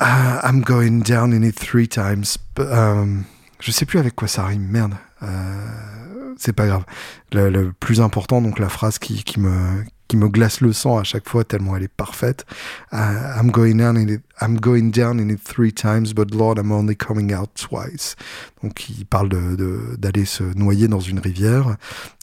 [0.00, 2.38] Uh, I'm going down in it three times.
[2.56, 3.24] Um,
[3.60, 4.94] je sais plus avec quoi ça rime, merde.
[5.22, 6.84] Euh, c'est pas grave.
[7.32, 10.98] Le, le, plus important, donc la phrase qui, qui me qui me glace le sang
[10.98, 12.46] à chaque fois tellement elle est parfaite.
[12.92, 12.96] Uh,
[13.38, 16.72] I'm going down in it, I'm going down in it three times, but Lord, I'm
[16.72, 18.16] only coming out twice.
[18.62, 21.76] Donc il parle de d'aller se noyer dans une rivière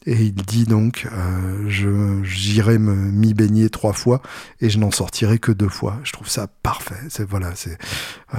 [0.04, 4.20] et il dit donc euh, j'irai me m'y baigner trois fois
[4.60, 5.98] et je n'en sortirai que deux fois.
[6.02, 7.00] Je trouve ça parfait.
[7.08, 7.78] C'est voilà, c'est
[8.34, 8.38] euh,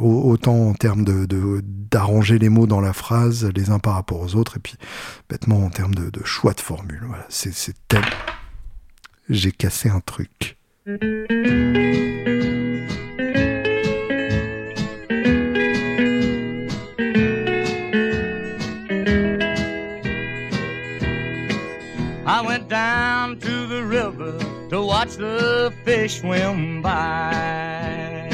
[0.00, 1.26] autant en termes de
[1.90, 4.74] d'arranger les mots dans la phrase les uns par rapport aux autres et puis
[5.28, 7.06] bêtement en termes de, de choix de formule.
[7.28, 8.02] C'est tel
[9.30, 10.56] j'ai cassé un truc.
[22.26, 24.36] I went down to the river
[24.70, 28.28] to watch the fish swim by.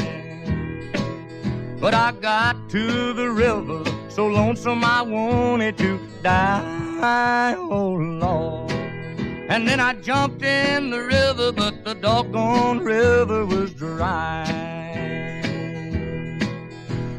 [1.79, 7.55] But I got to the river so lonesome I wanted to die.
[7.55, 8.66] Oh Lord.
[9.49, 14.43] And then I jumped in the river, but the doggone river was dry.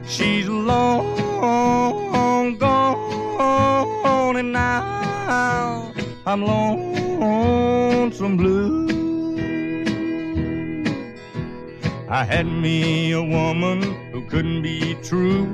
[0.07, 5.93] She's long gone and now
[6.27, 8.89] I'm lonesome blue.
[12.09, 15.49] I had me a woman who couldn't be true.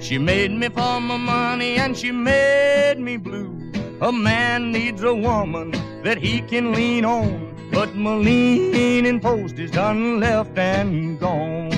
[0.00, 3.52] She made me for my money and she made me blue.
[4.00, 5.72] A man needs a woman
[6.06, 11.72] that he can lean on, but my leaning post is done left and gone.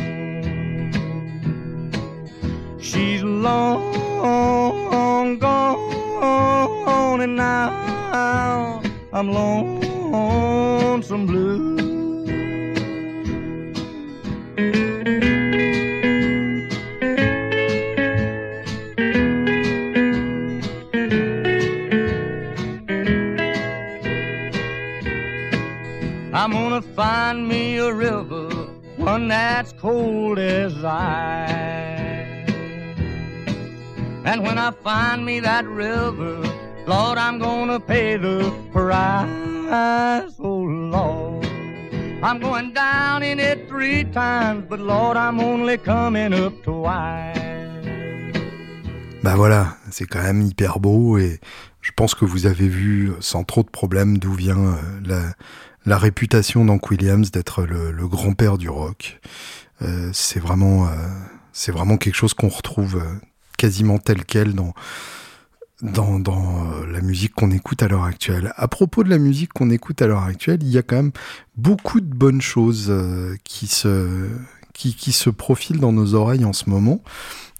[2.79, 3.79] She's long
[5.39, 8.83] gone and now
[9.15, 11.88] I'm lonesome blue.
[26.99, 28.49] Find me a river,
[28.97, 32.51] one that's cold as ice.
[34.25, 36.43] And when I find me that river,
[36.89, 40.35] Lord, I'm gonna pay the price.
[40.41, 40.63] Oh
[40.97, 41.47] Lord,
[42.21, 47.39] I'm going down in it three times, but Lord, I'm only coming up twice.
[49.23, 51.39] Bah voilà, c'est quand même hyper beau et
[51.81, 55.35] je pense que vous avez vu sans trop de problèmes d'où vient euh, la,
[55.89, 59.21] la réputation d'Hank Williams d'être le, grand-père du rock.
[59.81, 60.91] Euh, c'est vraiment, euh,
[61.53, 63.15] c'est vraiment quelque chose qu'on retrouve euh,
[63.57, 64.75] quasiment tel quel dans,
[65.81, 68.53] dans, la musique qu'on écoute à l'heure actuelle.
[68.57, 71.13] À propos de la musique qu'on écoute à l'heure actuelle, il y a quand même
[71.57, 72.93] beaucoup de bonnes choses
[73.45, 74.29] qui, se,
[74.75, 77.01] qui, qui se profilent dans nos oreilles en ce moment.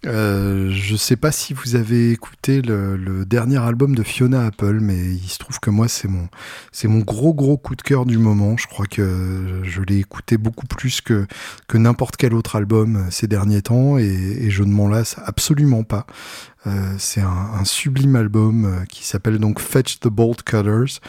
[0.07, 4.79] Euh, je sais pas si vous avez écouté le, le, dernier album de Fiona Apple,
[4.81, 6.29] mais il se trouve que moi c'est mon
[6.71, 8.57] c'est mon gros gros coup de cœur du moment.
[8.57, 11.27] Je crois que je l'ai écouté beaucoup plus que
[11.67, 15.83] que n'importe quel autre album ces derniers temps et, et je ne m'en lasse absolument
[15.83, 16.07] pas.
[16.67, 21.01] Euh, c'est un, un, sublime album euh, qui s'appelle donc Fetch the Bolt Cutters.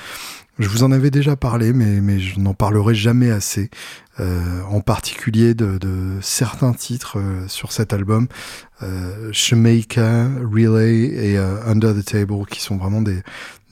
[0.60, 3.69] Je vous en avais déjà parlé, mais, mais je n'en parlerai jamais assez.
[4.19, 8.28] Euh, en particulier de, de certains titres euh, sur cet album,
[8.84, 13.22] euh, Relay et euh, Under the Table, qui sont vraiment des,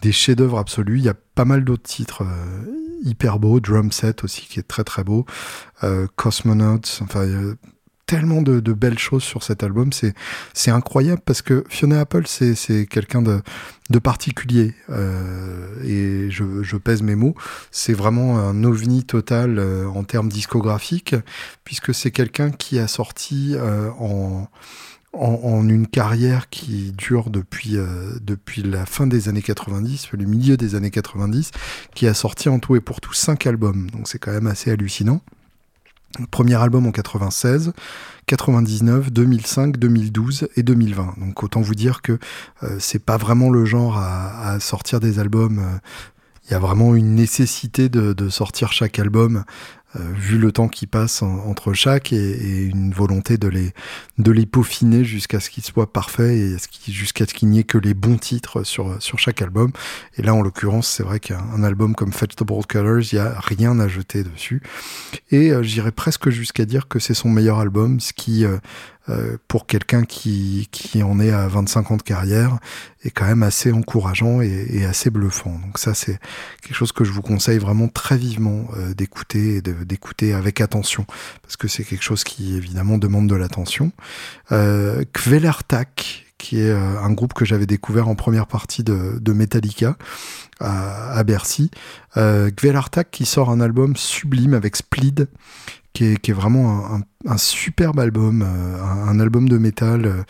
[0.01, 0.99] des chefs-d'œuvre absolus.
[0.99, 2.23] Il y a pas mal d'autres titres
[3.03, 5.25] hyper beaux, Drum Set aussi qui est très très beau,
[6.15, 7.27] Cosmonauts, enfin
[8.07, 9.93] tellement de, de, belles choses sur cet album.
[9.93, 10.15] C'est,
[10.53, 13.41] c'est incroyable parce que Fiona Apple, c'est, c'est quelqu'un de,
[13.89, 14.73] de particulier.
[14.89, 17.35] Euh, et je, je, pèse mes mots.
[17.69, 21.15] C'est vraiment un ovni total euh, en termes discographiques,
[21.63, 24.47] puisque c'est quelqu'un qui a sorti euh, en,
[25.13, 30.25] en, en, une carrière qui dure depuis, euh, depuis la fin des années 90, le
[30.25, 31.51] milieu des années 90,
[31.93, 33.89] qui a sorti en tout et pour tout cinq albums.
[33.91, 35.21] Donc c'est quand même assez hallucinant.
[36.31, 37.73] Premier album en 96,
[38.25, 41.15] 99, 2005, 2012 et 2020.
[41.17, 42.17] Donc autant vous dire que
[42.63, 45.61] euh, c'est pas vraiment le genre à, sortir des albums.
[46.45, 49.43] Il euh, y a vraiment une nécessité de, sortir chaque album
[50.13, 53.73] vu le temps qui passe en, entre chaque et, une volonté de les
[54.17, 56.57] de les peaufiner jusqu'à ce qu'ils soient parfaits et
[56.91, 59.71] jusqu'à ce qu'il n'y ait que les bons titres sur sur chaque album.
[60.17, 63.19] Et là, en l'occurrence, c'est vrai qu'un album comme Fetch the Bold Colors, il y
[63.19, 64.61] a rien à jeter dessus.
[65.31, 68.57] Et euh, j'irais presque jusqu'à dire que c'est son meilleur album, ce qui euh,
[69.09, 72.59] euh, pour quelqu'un qui, qui en est à 25 ans de carrière
[73.03, 75.57] est quand même assez encourageant et, et assez bluffant.
[75.59, 76.19] Donc ça c'est
[76.61, 81.05] quelque chose que je vous conseille vraiment très vivement euh, d'écouter et d'écouter avec attention
[81.41, 83.91] parce que c'est quelque chose qui évidemment demande de l'attention.
[84.51, 89.33] Euh, Kvelertak qui est euh, un groupe que j'avais découvert en première partie de, de
[89.33, 89.97] Metallica
[90.59, 91.71] à, à Bercy.
[92.15, 92.49] Euh,
[93.11, 95.27] qui sort un album sublime avec Splid
[95.97, 96.87] qui est, vraiment
[97.25, 100.25] un, superbe album, euh, un, album de métal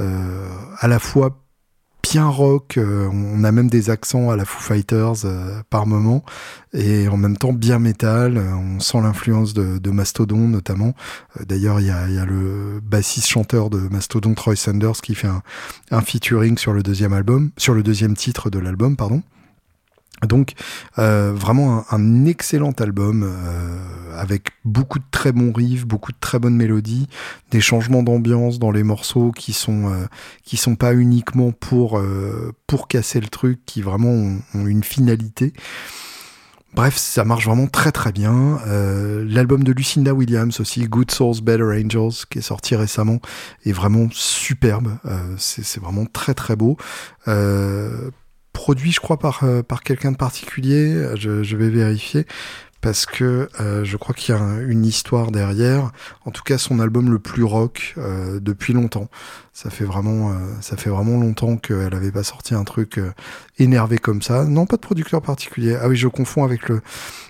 [0.00, 0.48] euh,
[0.78, 1.42] à la fois
[2.02, 6.24] bien rock, euh, on a même des accents à la Foo Fighters euh, par moment,
[6.72, 10.94] et en même temps bien métal, on sent l'influence de, Mastodon notamment.
[11.44, 15.42] D'ailleurs, il y a, y a, le bassiste-chanteur de Mastodon, Troy Sanders, qui fait un,
[15.90, 19.22] un featuring sur le deuxième album, sur le deuxième titre de l'album, pardon.
[20.22, 20.54] Donc
[20.98, 26.38] euh, vraiment un, excellent album euh, avec beaucoup de très bons riffs, beaucoup de très
[26.38, 27.06] bonnes mélodies,
[27.50, 30.06] des changements d'ambiance dans les morceaux qui sont euh,
[30.42, 32.00] qui sont pas uniquement pour
[32.66, 35.52] pour casser le truc, qui vraiment ont, ont, une finalité.
[36.74, 38.58] Bref, ça marche vraiment très très bien.
[38.66, 43.18] L'album de Lucinda Williams aussi, Good Souls, Better Angels, qui est sorti récemment,
[43.64, 44.98] est vraiment superbe.
[45.38, 46.76] C'est vraiment très très beau
[48.56, 51.14] produit, je crois, par, euh, par quelqu'un de particulier.
[51.16, 52.24] Je, vais vérifier.
[52.80, 55.92] parce que euh, je crois qu'il y a une histoire derrière.
[56.24, 59.08] En tout cas, son album le plus rock euh, depuis longtemps.
[59.56, 63.00] Ça fait vraiment, euh, ça fait vraiment longtemps qu'elle n'avait pas sorti un truc
[63.58, 64.44] énervé comme ça.
[64.44, 65.78] Non, pas de producteur particulier.
[65.80, 66.82] Ah oui, je confonds avec le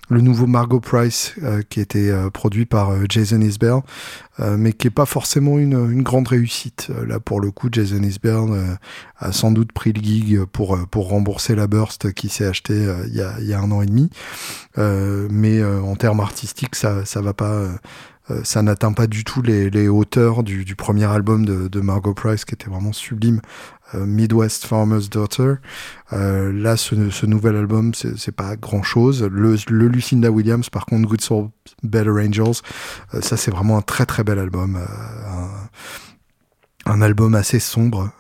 [0.09, 3.81] le nouveau Margot Price euh, qui était euh, produit par euh, Jason Isbell,
[4.59, 6.91] mais qui est pas forcément une, une grande réussite.
[7.09, 8.79] là, pour le coup, Jason Isbell
[9.19, 12.75] a sans doute pris le gig pour pour rembourser la burst qui s'est acheté
[13.07, 14.11] il y, a, y a un an et demi.
[14.77, 17.67] mais en termes artistiques, ça ça va pas
[18.43, 22.15] ça n'atteint pas du tout les, les hauteurs du, du, premier album de, de, Margot
[22.15, 23.41] Price qui était vraiment sublime
[23.95, 25.55] euh, Midwest Farmer's Daughter.
[26.13, 29.23] Euh, là, ce, ce, nouvel album, c'est pas grand chose.
[29.23, 31.51] Le, le, Lucinda Williams, par contre, Good Soul,
[31.85, 32.63] Better Angels,
[33.15, 34.77] euh, ça c'est vraiment un très très bel album.
[34.77, 38.11] Un, un, album assez sombre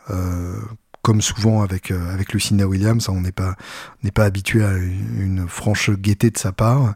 [1.07, 3.55] comme souvent avec euh, avec Lucinda Williams, hein, on n'est pas
[4.03, 6.95] n'est pas habitué à une, franche gaieté de sa part,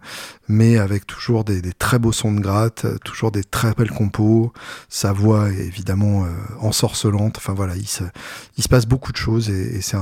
[0.49, 4.53] mais avec toujours des, très beaux sons de gratte, toujours des très belles compos,
[4.89, 7.37] sa voix est évidemment euh, ensorcelante.
[7.37, 9.97] Enfin voilà, il se passe beaucoup de choses et, c'est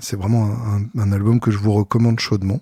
[0.00, 0.50] c'est vraiment
[0.98, 2.60] un, album que je vous recommande chaudement.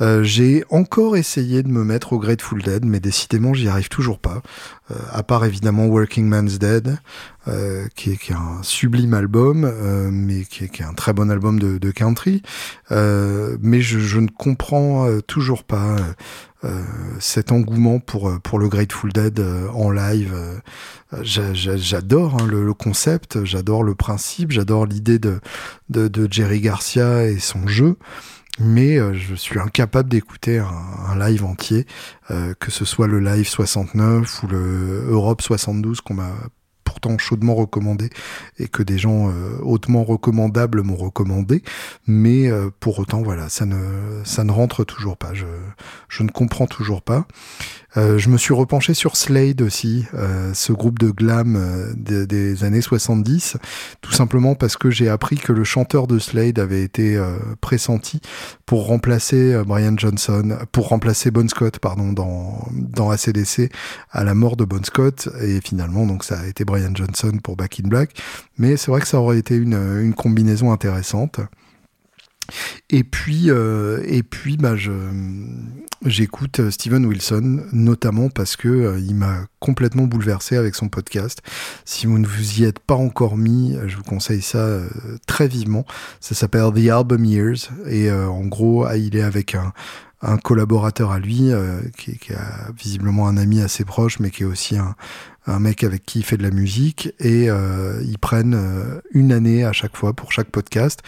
[0.00, 4.18] Euh, j'ai encore essayé de me mettre au Grateful Dead, mais décidément j'y arrive toujours
[4.18, 4.42] pas.
[4.90, 6.98] Euh, à part évidemment Working Man's Dead,
[7.46, 10.94] euh, qui, est, qui, est, un sublime album, euh, mais qui est, qui est, un
[10.94, 12.42] très bon album de, de country.
[12.90, 15.96] Euh, mais je, je, ne comprends toujours pas
[17.20, 19.38] cet engouement pour pour le Grateful Dead
[19.74, 20.34] en live.
[21.20, 25.40] j'adore hein, le, le, concept, j'adore le principe, j'adore l'idée de,
[25.90, 27.98] de, de Jerry Garcia et son jeu
[28.60, 31.86] mais euh, je suis incapable d'écouter un, live entier,
[32.30, 36.32] euh, que ce soit le live 69 ou le Europe 72 qu'on m'a
[36.84, 38.10] pourtant chaudement recommandé
[38.58, 41.62] et que des gens euh, hautement recommandables m'ont recommandé,
[42.06, 45.34] mais pour autant voilà, ça ne ça ne rentre toujours pas.
[45.34, 45.46] Je
[46.08, 47.26] je ne comprends toujours pas.
[47.96, 52.64] Euh, je me suis repenché sur Slade aussi, euh, ce groupe de glam euh, des
[52.64, 53.56] années 70,
[54.00, 57.20] tout simplement parce que j'ai appris que le chanteur de Slade avait été
[57.60, 58.20] pressenti
[58.66, 63.70] pour remplacer Brian Johnson, pour remplacer Bon Scott, pardon, dans, dans ACDC
[64.10, 67.56] à la mort de Bon Scott, et finalement donc ça a été Brian Johnson pour
[67.56, 68.10] Back in Black,
[68.58, 71.40] mais c'est vrai que ça aurait été une, une combinaison intéressante.
[72.90, 74.74] Et puis, euh, et puis, bah,
[76.04, 81.40] j'écoute euh, Steven Wilson, notamment parce que euh, il m'a complètement bouleversé avec son podcast.
[81.84, 84.80] Si vous ne vous y êtes pas encore mis, je vous conseille ça
[85.26, 85.86] très vivement.
[86.20, 89.72] Ça s'appelle The Album Years et en gros, ah, il est avec un,
[90.42, 91.50] collaborateur à lui,
[91.98, 94.94] qui, a visiblement un ami assez proche, mais qui est aussi un,
[95.46, 99.32] un mec avec qui il fait de la musique et euh, ils prennent euh, une
[99.32, 101.00] année à chaque fois pour chaque podcast,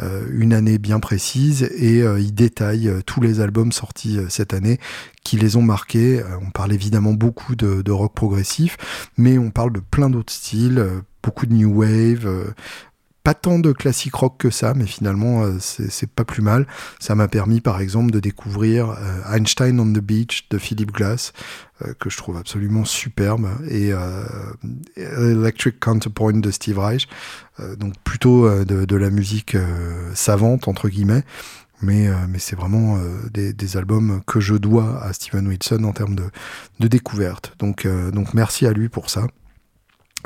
[0.00, 4.78] euh, une année bien précise et euh, ils détaillent tous les albums sortis cette année
[5.24, 6.22] qui les ont marqués.
[6.40, 8.76] on parle évidemment beaucoup de, de, rock progressif,
[9.16, 10.84] mais on parle de plein d'autres styles,
[11.22, 12.54] beaucoup de new wave,
[13.22, 16.66] pas tant de classique rock que ça, mais finalement euh, c'est pas plus mal.
[16.98, 21.32] Ça m'a permis par exemple de découvrir euh, Einstein on the Beach de Philip Glass,
[21.82, 23.92] euh, que je trouve absolument superbe, et
[24.96, 27.08] Electric Counterpoint de Steve Reich,
[27.78, 29.56] donc plutôt de, la musique
[30.14, 31.24] savante entre guillemets.
[31.82, 32.98] Mais, mais c'est vraiment
[33.32, 36.24] des, des, albums que je dois à Steven Wilson en termes de,
[36.78, 37.54] de découverte.
[37.58, 39.26] Donc, donc merci à lui pour ça.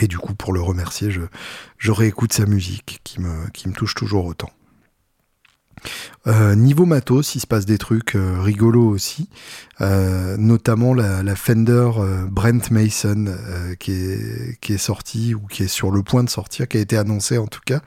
[0.00, 4.50] Et du coup, pour le remercier, je, réécoute sa musique qui me touche toujours autant.
[6.27, 9.29] Euh, niveau matos, il se passe des trucs euh, rigolos aussi,
[9.81, 11.90] euh, notamment la, Fender
[12.31, 13.27] Brent Mason
[13.79, 16.81] qui est qui est sortie ou qui est sur le point de sortir, qui a
[16.81, 17.81] été annoncé en tout cas.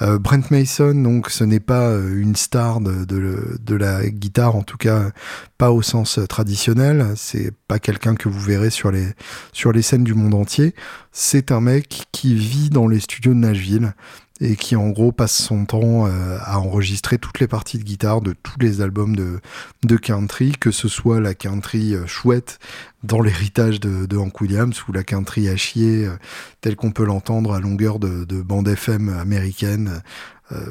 [0.00, 4.76] Brent Mason, donc, ce n'est pas une star de, de, de, la guitare, en tout
[4.76, 5.10] cas
[5.58, 7.06] pas au sens traditionnel.
[7.16, 9.06] C'est pas quelqu'un que vous verrez sur les
[9.52, 10.74] sur les scènes du monde entier.
[11.12, 13.94] C'est un mec qui vit dans les studios de Nashville
[14.40, 18.20] et qui en gros passe son temps euh, à enregistrer toutes les parties de guitare
[18.20, 19.40] de tous les albums de,
[19.84, 22.58] de country, que ce soit la country euh, chouette
[23.02, 26.16] dans l'héritage de, Hank Williams ou la country à chier euh,
[26.60, 30.02] telle qu'on peut l'entendre à longueur de, de bande FM américaine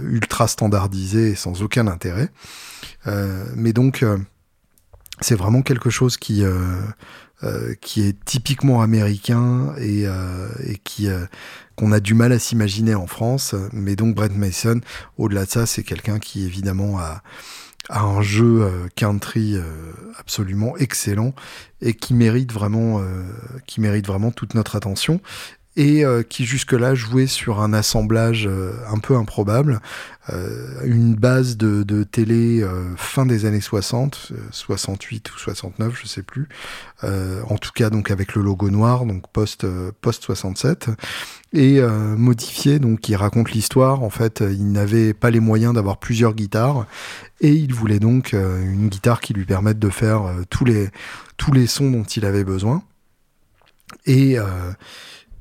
[0.02, 2.30] ultra standardisée et sans aucun intérêt.
[3.56, 4.04] mais donc
[5.22, 6.44] c'est vraiment quelque chose qui
[7.82, 10.06] qui est typiquement américain et,
[10.66, 11.08] et qui
[11.78, 13.56] qu'on a du mal à s'imaginer en France.
[13.72, 14.82] Mais donc Brent Mason,
[15.18, 17.22] au-delà de ça, c'est quelqu'un qui évidemment a,
[17.90, 19.56] a un jeu country
[20.20, 21.34] absolument excellent
[21.82, 23.02] et qui mérite vraiment,
[23.66, 25.22] qui mérite vraiment toute notre attention.
[25.78, 28.50] Et qui jusque-là jouait sur un assemblage
[28.92, 29.80] un peu improbable,
[30.84, 32.66] une base de, de télé
[32.98, 36.50] fin des années 60, 68 ou 69, je sais plus,
[37.04, 39.68] en tout cas donc avec le logo noir, donc post
[40.02, 40.90] post 67
[41.54, 44.02] et modifié donc qui raconte l'histoire.
[44.02, 46.88] En fait il n'avait pas les moyens d'avoir plusieurs guitares.
[47.40, 50.90] Et il voulait donc une guitare qui lui permette de faire tous les
[51.38, 52.82] tous les sons dont il avait besoin.
[54.06, 54.72] Et, euh,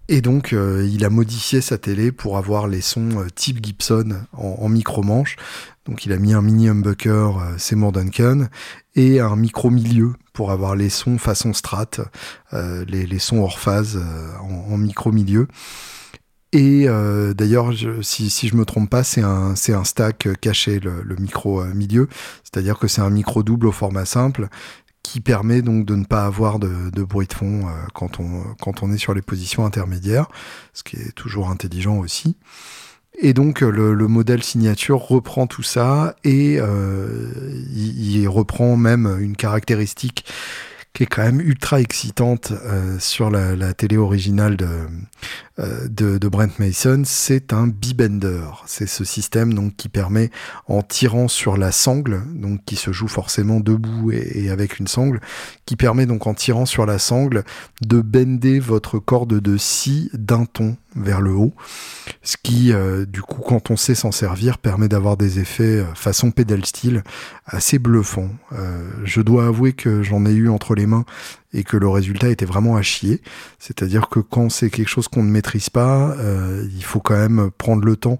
[0.08, 4.20] et donc, euh, il a modifié sa télé pour avoir les sons euh, type Gibson
[4.32, 5.36] en, micro-manche.
[5.84, 8.48] Donc, il a mis un mini humbucker Seymour Duncan
[8.94, 11.90] et un micro-milieu pour avoir les sons façon strat,
[12.52, 14.00] les, les, sons hors phase
[14.40, 15.46] en, micro-milieu.
[16.52, 16.88] Et
[17.36, 21.64] d'ailleurs, si, si je me trompe pas, c'est un, un stack caché, le, le micro
[21.66, 22.08] milieu.
[22.42, 24.48] C'est-à-dire que c'est un micro double au format simple
[25.06, 28.82] qui permet donc de ne pas avoir de, bruit de fond euh, quand, on, quand
[28.82, 30.26] on est sur les positions intermédiaires,
[30.72, 32.36] ce qui est toujours intelligent aussi.
[33.18, 37.30] Et donc le, modèle signature reprend tout ça et euh,
[37.74, 40.26] il, reprend même une caractéristique
[40.96, 44.86] qui est quand même ultra excitante euh, sur la, télé originale euh,
[45.58, 48.44] de, de, Brent Mason, c'est un bibender.
[48.66, 50.30] C'est ce système donc qui permet,
[50.68, 55.20] en tirant sur la sangle, donc qui se joue forcément debout et, avec une sangle,
[55.64, 57.44] qui permet donc en tirant sur la sangle
[57.80, 61.54] de bender votre corde de scie d'un ton vers le haut,
[62.22, 66.30] ce qui, euh, du coup, quand on sait s'en servir, permet d'avoir des effets façon
[66.30, 67.02] pédale style
[67.46, 68.30] assez bluffants.
[69.04, 71.04] je dois avouer que j'en ai eu entre les mains
[71.52, 73.22] et que le résultat était vraiment à chier.
[73.58, 77.50] C'est-à-dire que quand c'est quelque chose qu'on ne maîtrise pas, euh, il faut quand même
[77.56, 78.18] prendre le temps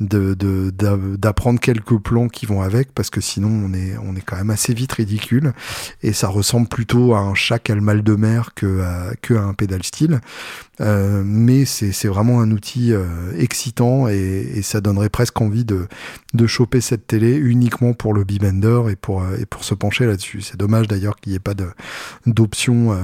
[0.00, 4.50] d'apprendre quelques plans qui vont avec parce que sinon on est on est quand même
[4.50, 5.52] assez vite ridicule.
[6.02, 9.14] Et ça ressemble plutôt à un chat qui a le mal de mer que à,
[9.20, 10.20] que à un pédale style.
[10.80, 15.88] Euh, mais c'est vraiment un outil euh, excitant et, et, ça donnerait presque envie de
[16.34, 20.42] de choper cette télé uniquement pour le bibender et pour et pour se pencher là-dessus.
[20.42, 21.54] C'est dommage d'ailleurs qu'il n'y ait pas
[22.26, 22.96] d'option euh,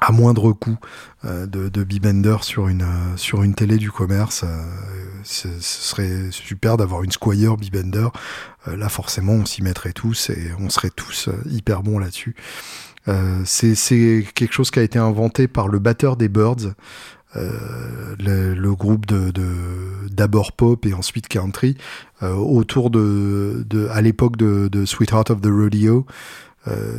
[0.00, 0.78] à moindre coût
[1.24, 4.44] euh, de, de bibender sur une euh, sur une télé du commerce.
[5.22, 8.08] ce serait super d'avoir une Squire bibender.
[8.66, 12.34] là, forcément, on s'y mettrait tous et on serait tous hyper bons là-dessus.
[13.44, 16.74] c'est quelque chose qui a été inventé par le batteur des Birds.
[17.34, 19.32] le, groupe de
[20.10, 21.76] d'abord pop et ensuite country
[22.20, 26.06] autour de, de à l'époque de, de Sweetheart of the Rodeo euh,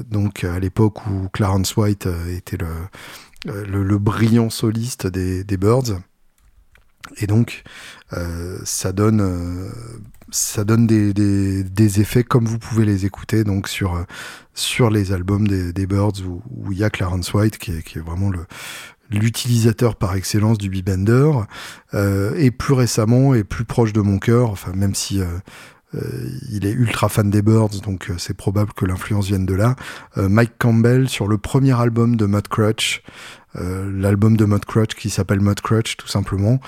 [0.09, 5.99] donc à l'époque où Clarence White euh, était euh, le, brillant soliste des, Birds.
[7.18, 7.63] Et donc
[8.63, 9.72] ça donne
[10.32, 14.03] ça donne des, effets comme vous pouvez les écouter donc sur
[14.55, 18.32] sur les albums des, Birds où, il y a Clarence White qui est, vraiment
[19.09, 21.32] l'utilisateur par excellence du B-Bender
[21.93, 25.39] euh, et plus récemment et plus proche de mon cœur enfin même si euh, euh,
[26.52, 29.76] il est ultra fan des Birds, donc euh, c'est probable que l'influence vienne de là.
[30.18, 33.04] Euh, Mike Campbell sur le premier album de Mudcrutch,
[33.58, 36.60] l'album de Mudcrutch qui s'appelle Mudcrutch tout simplement.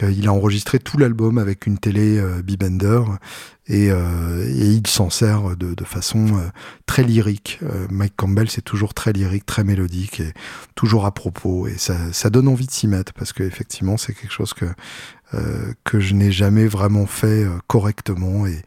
[0.00, 3.02] il a enregistré tout l'album avec une télé B-Bender
[3.68, 6.26] et, il s'en sert de, façon
[6.86, 7.60] très lyrique.
[7.90, 10.32] Mike Campbell c'est toujours très lyrique, très mélodique et
[10.74, 14.14] toujours à propos et ça, ça donne envie de s'y mettre parce que effectivement c'est
[14.14, 14.66] quelque chose que
[15.34, 18.62] euh, que je n'ai jamais vraiment fait euh, correctement et,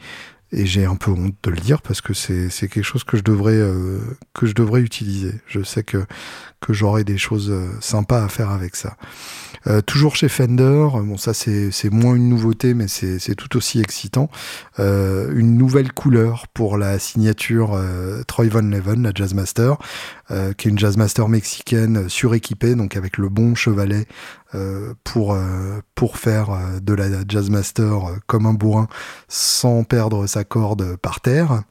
[0.52, 3.22] et j'ai un peu honte de le dire parce que c'est quelque chose que je
[3.22, 4.00] devrais euh,
[4.34, 5.34] que je devrais utiliser.
[5.46, 6.06] Je sais que
[6.62, 8.98] que j'aurai des choses sympas à faire avec ça.
[9.68, 14.30] Euh, toujours chez Fender, bon ça c'est moins une nouveauté mais c'est tout aussi excitant.
[14.80, 19.78] Euh, une nouvelle couleur pour la signature euh, Troy Von Leven, la Jazzmaster,
[20.58, 24.08] qui est une Jazzmaster mexicaine suréquipée, donc avec le bon chevalet
[25.04, 25.38] pour
[25.94, 28.88] pour faire de la Jazzmaster comme un bourrin
[29.28, 31.62] sans perdre sa corde par terre.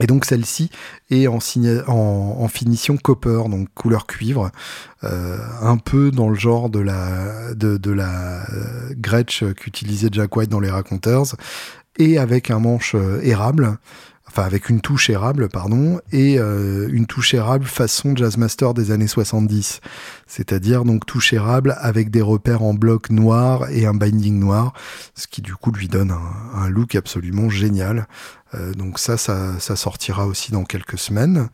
[0.00, 0.70] Et donc celle-ci
[1.10, 4.50] est en, finition copper, donc couleur cuivre,
[5.04, 8.40] euh, un peu dans le genre de la, de, euh,
[8.96, 11.24] Gretsch qu'utilisait Jack White dans les Raconteurs,
[11.98, 13.76] et avec un manche euh, érable,
[14.26, 19.80] enfin avec une touche érable, pardon, et une touche érable façon Jazzmaster des années 70,
[20.28, 24.72] c'est-à-dire donc touche érable avec des repères en bloc noir et un binding noir,
[25.16, 26.14] ce qui du coup lui donne
[26.54, 28.06] un look absolument génial.
[28.54, 31.48] Euh, donc ça, ça, ça sortira aussi dans quelques semaines.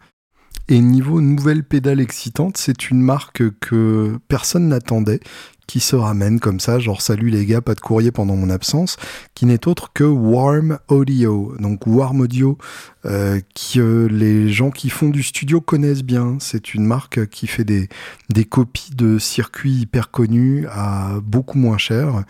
[0.69, 5.21] Et niveau nouvelle pédale excitante, c'est une marque que personne n'attendait,
[5.67, 8.97] qui se ramène comme ça, genre salut les gars, pas de courrier pendant mon absence,
[9.35, 11.55] qui n'est autre que Warm Audio.
[11.59, 12.57] Donc Warm Audio,
[13.05, 13.41] euh,
[13.73, 16.37] que les gens qui font du studio connaissent bien.
[16.41, 17.89] C'est une marque qui fait des,
[18.31, 22.25] des copies de circuits hyper connus à beaucoup moins cher.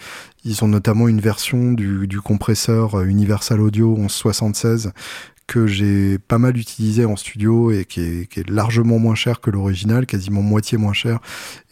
[0.44, 4.92] Ils ont notamment une version du, du compresseur Universal Audio 1176
[5.46, 10.06] que j'ai pas mal utilisé en studio et qui est, largement moins cher que l'original,
[10.06, 11.20] quasiment moitié moins cher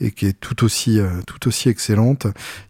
[0.00, 2.26] et qui est tout aussi euh, tout aussi excellente.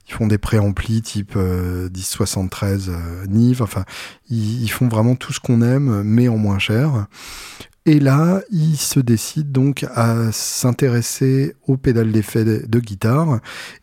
[0.08, 3.84] Ils font des préamplis type 1073 euh, euh, Nive, enfin
[4.30, 7.06] ils, ils, font vraiment tout ce qu'on aime mais en moins cher.
[7.86, 13.40] Et là, il se décide donc à s'intéresser aux pédales d'effet de, guitare.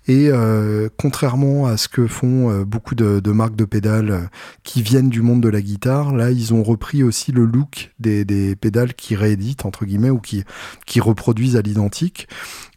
[0.08, 4.22] Et euh, contrairement à ce que font euh, beaucoup de, marques de pédales euh,
[4.64, 8.56] qui viennent du monde de la guitare, là, ils ont repris aussi le look des,
[8.56, 10.44] pédales qui rééditent, entre guillemets, ou qui,
[11.00, 12.28] reproduisent à l'identique.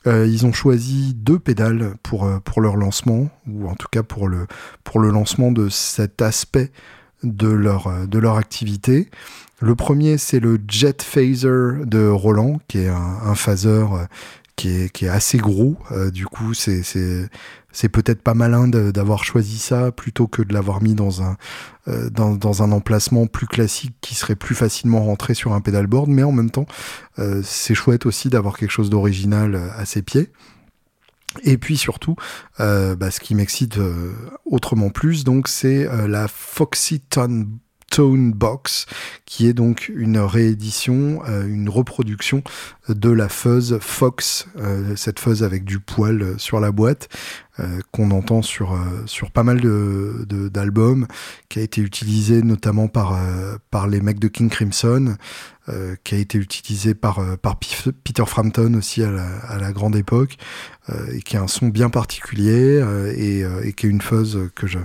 [0.07, 2.29] ils ont choisi deux pédales pour,
[2.61, 4.47] leur lancement, ou en tout cas pour le,
[4.95, 6.71] lancement de cet aspect
[7.23, 9.09] de leur activité.
[9.61, 14.07] Le premier, c'est le Jet Phaser de Roland, qui est un, phaser euh,
[14.57, 15.77] qui est, assez gros.
[15.93, 20.95] Euh, du coup, c'est peut-être pas malin d'avoir choisi ça plutôt que de l'avoir mis
[20.95, 21.37] dans un
[21.87, 26.09] euh, dans, un emplacement plus classique qui serait plus facilement rentré sur un pedalboard.
[26.09, 26.67] Mais en même temps,
[27.43, 30.31] c'est chouette aussi d'avoir quelque chose d'original à ses pieds.
[31.43, 32.17] Et puis surtout,
[32.59, 33.79] bah, ce qui m'excite
[34.45, 37.01] autrement plus, donc c'est la Foxy
[39.25, 42.43] Qui est donc une réédition, euh, une reproduction
[42.89, 47.09] de la fuzz Fox, euh, cette fuzz avec du poil sur la boîte,
[47.61, 48.77] euh, qu'on entend sur,
[49.07, 51.07] sur pas mal d'albums,
[51.49, 53.17] qui a été utilisé notamment par,
[53.71, 55.17] par les mecs de King Crimson,
[56.03, 60.37] qui a été utilisé par, par Peter Frampton aussi à la, à la grande époque,
[61.13, 62.85] et qui a un son bien particulier,
[63.17, 64.81] et, et qui est une fuzz que je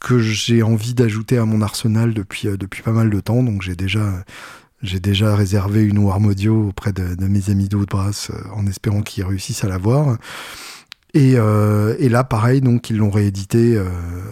[0.00, 3.42] que j'ai envie d'ajouter à mon arsenal depuis, euh, depuis pas mal de temps.
[3.42, 4.24] Donc j'ai déjà,
[4.82, 9.24] j'ai déjà réservé une Warm Audio auprès de, mes amis de euh, en espérant qu'ils
[9.24, 10.16] réussissent à l'avoir.
[11.12, 13.80] Et, euh, et là, pareil, donc ils l'ont réédité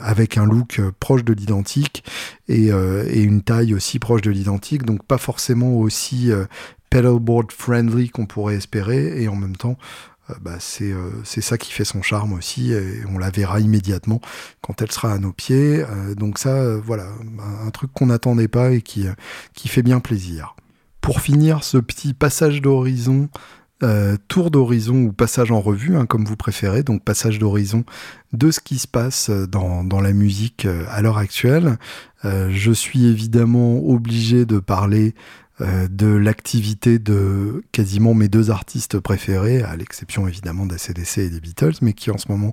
[0.00, 2.04] avec un look proche de l'identique
[2.46, 6.30] et, et, une taille aussi proche de l'identique, donc pas forcément aussi
[6.88, 9.76] pedalboard friendly qu'on pourrait espérer, et en même temps
[10.40, 14.20] bah, euh, c'est ça qui fait son charme aussi et on la verra immédiatement
[14.60, 15.82] quand elle sera à nos pieds.
[15.82, 17.08] Euh, donc ça, voilà,
[17.64, 19.08] un, truc qu'on n'attendait pas et qui,
[19.54, 20.56] fait bien plaisir.
[21.00, 23.28] Pour finir ce petit passage d'horizon,
[24.26, 27.84] tour d'horizon ou passage en revue, hein, comme vous préférez, donc passage d'horizon
[28.32, 31.78] de ce qui se passe dans, la musique à l'heure actuelle.
[32.24, 35.14] je suis évidemment obligé de parler euh,
[35.60, 41.74] de l'activité de quasiment mes deux artistes préférés, à l'exception évidemment d'ACDC et des Beatles,
[41.82, 42.52] mais qui en ce moment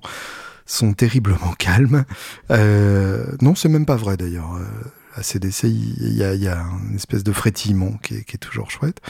[0.66, 2.04] sont terriblement calmes.
[2.50, 4.56] Euh, non, c'est même pas vrai d'ailleurs.
[4.56, 6.58] Euh, ACDC, il y a,
[6.90, 9.00] une espèce de frétillement qui est, toujours chouette.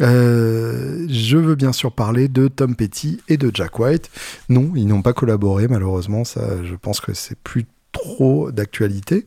[0.00, 4.10] Euh, je veux bien sûr parler de Tom Petty et de Jack White.
[4.48, 9.26] Non, ils n'ont pas collaboré malheureusement, ça je pense que c'est plus trop d'actualité.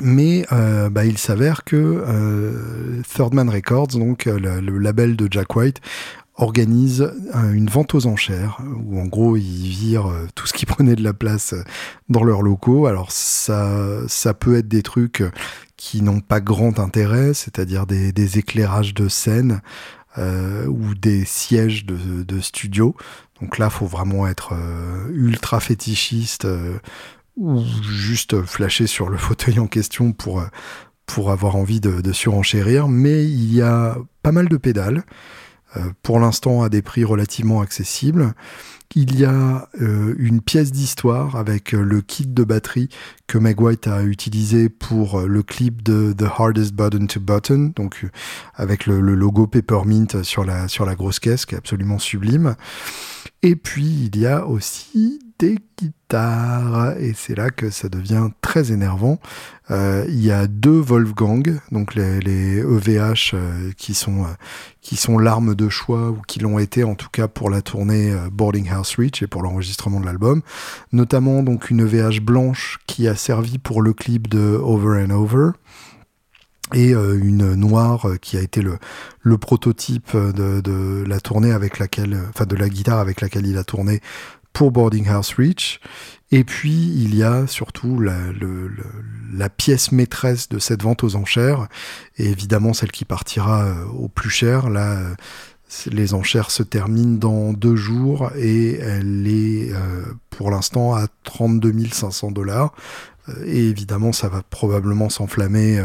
[0.00, 5.26] Mais euh, bah, il s'avère que euh, Third Man Records, donc euh, le, label de
[5.30, 5.80] Jack White,
[6.36, 7.12] organise
[7.52, 11.12] une vente aux enchères où en gros ils virent tout ce qui prenait de la
[11.12, 11.54] place
[12.08, 12.86] dans leurs locaux.
[12.86, 13.68] Alors ça,
[14.08, 15.22] ça peut être des trucs
[15.76, 19.60] qui n'ont pas grand intérêt, c'est-à-dire des, des, éclairages de scène
[20.16, 22.94] ou des sièges de, de studio.
[23.42, 24.54] Donc là, faut vraiment être
[25.12, 26.46] ultra fétichiste
[27.40, 30.44] ou juste flasher sur le fauteuil en question pour,
[31.06, 35.02] pour avoir envie de, surenchérir, mais il y a pas mal de pédales,
[35.76, 38.34] euh, pour l'instant à des prix relativement accessibles.
[38.96, 42.88] Il y a euh, une pièce d'histoire avec euh, le kit de batterie
[43.28, 48.04] que Meg White a utilisé pour le clip de The Hardest Button to Button, donc
[48.54, 52.56] avec le, le, logo Peppermint sur la, sur la grosse caisse, qui est absolument sublime.
[53.42, 56.96] Et puis il y a aussi des guitares.
[56.98, 59.18] Et c'est là que ça devient très énervant.
[59.70, 64.28] Euh, il y a deux Wolfgang, donc les, EVH euh, qui sont euh,
[64.82, 68.14] qui sont l'arme de choix ou qui l'ont été en tout cas pour la tournée
[68.32, 70.42] Boarding House Reach et pour l'enregistrement de l'album.
[70.92, 75.50] Notamment donc une EVH blanche qui a servi pour le clip de Over and Over
[76.72, 82.56] et une noire qui a été le, prototype de, la tournée avec laquelle, enfin de
[82.56, 84.00] la guitare avec laquelle il a tourné
[84.52, 85.80] pour Boarding House Reach.
[86.32, 91.66] Et puis, il y a surtout la, pièce maîtresse de cette vente aux enchères,
[92.18, 94.70] et évidemment celle qui partira euh, au plus cher.
[94.70, 95.00] Là,
[95.86, 99.72] Les enchères se terminent dans deux jours et elle est
[100.30, 102.74] pour l'instant à 32 500 dollars.
[103.44, 105.80] Et évidemment, ça va probablement s'enflammer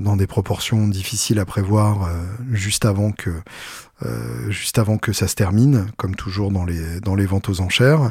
[0.00, 2.10] dans des proportions difficiles à prévoir
[2.50, 3.40] juste avant que euh,
[4.48, 8.10] juste avant que ça se termine, comme toujours dans les, ventes aux enchères.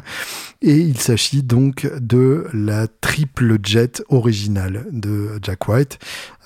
[0.60, 5.98] Et il s'agit donc de la triple jet originale de Jack White.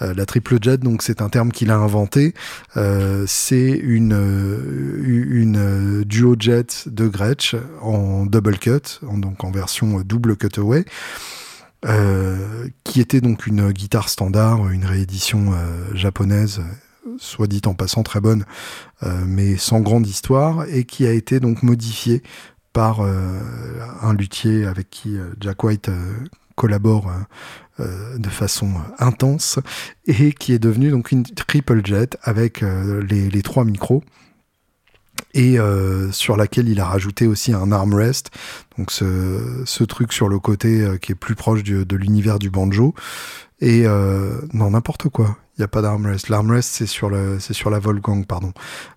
[0.02, 2.34] Euh, la triple jet, donc c'est un terme qu'il a inventé.
[2.76, 4.12] Euh, c'est une,
[5.04, 10.84] une duo jet de Gretsch en double cut, donc en version double cutaway.
[11.84, 15.52] Euh, qui était donc une guitare standard, une réédition
[15.94, 16.62] japonaise
[17.18, 18.44] soit dit en passant très bonne,
[19.02, 22.22] euh, mais sans grande histoire, et qui a été donc modifié
[22.72, 23.40] par euh,
[24.02, 25.90] un luthier avec qui euh, Jack White
[26.54, 27.12] collabore
[27.78, 29.58] de façon intense
[30.06, 34.02] et qui est devenu donc une triple jet avec les, trois micros
[35.34, 35.58] et
[36.12, 38.30] sur laquelle il a rajouté aussi un armrest,
[38.78, 42.94] donc ce, truc sur le côté qui est plus proche de l'univers du banjo
[43.60, 43.84] et
[44.54, 46.28] non n'importe quoi il n'y a pas d'armrest.
[46.28, 48.52] L'armrest, c'est sur, le, c'est sur la Volgang, pardon,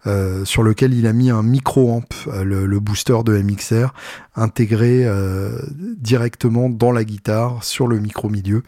[0.08, 3.94] euh, sur lequel il a mis un micro-amp, euh, le, booster de MXR,
[4.36, 5.58] intégré euh,
[5.98, 8.64] directement dans la guitare, sur le micro-milieu.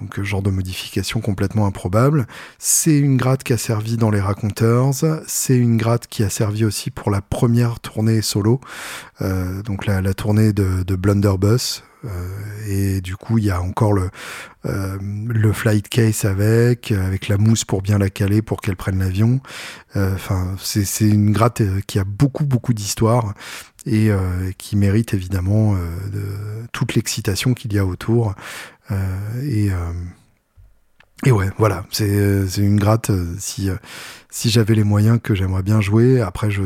[0.00, 2.26] Donc, genre de modification complètement improbable.
[2.58, 4.90] C'est une gratte qui a servi dans les Raconteurs.
[5.26, 8.60] C'est une gratte qui a servi aussi pour la première tournée solo.
[9.20, 14.10] donc, la, tournée de, de Blunderbuss, euh, et du coup, il y a encore le,
[14.66, 19.40] euh, flight case avec, avec la mousse pour bien la caler pour qu'elle prenne l'avion.
[19.96, 23.34] Euh, enfin, c'est une gratte qui a beaucoup, beaucoup d'histoire
[23.86, 24.10] et
[24.56, 26.22] qui mérite évidemment de,
[26.72, 28.34] toute l'excitation qu'il y a autour.
[28.90, 29.70] Et
[31.26, 33.10] et ouais, voilà, c'est une gratte.
[33.38, 33.70] si
[34.30, 36.62] si j'avais les moyens que j'aimerais bien jouer, après je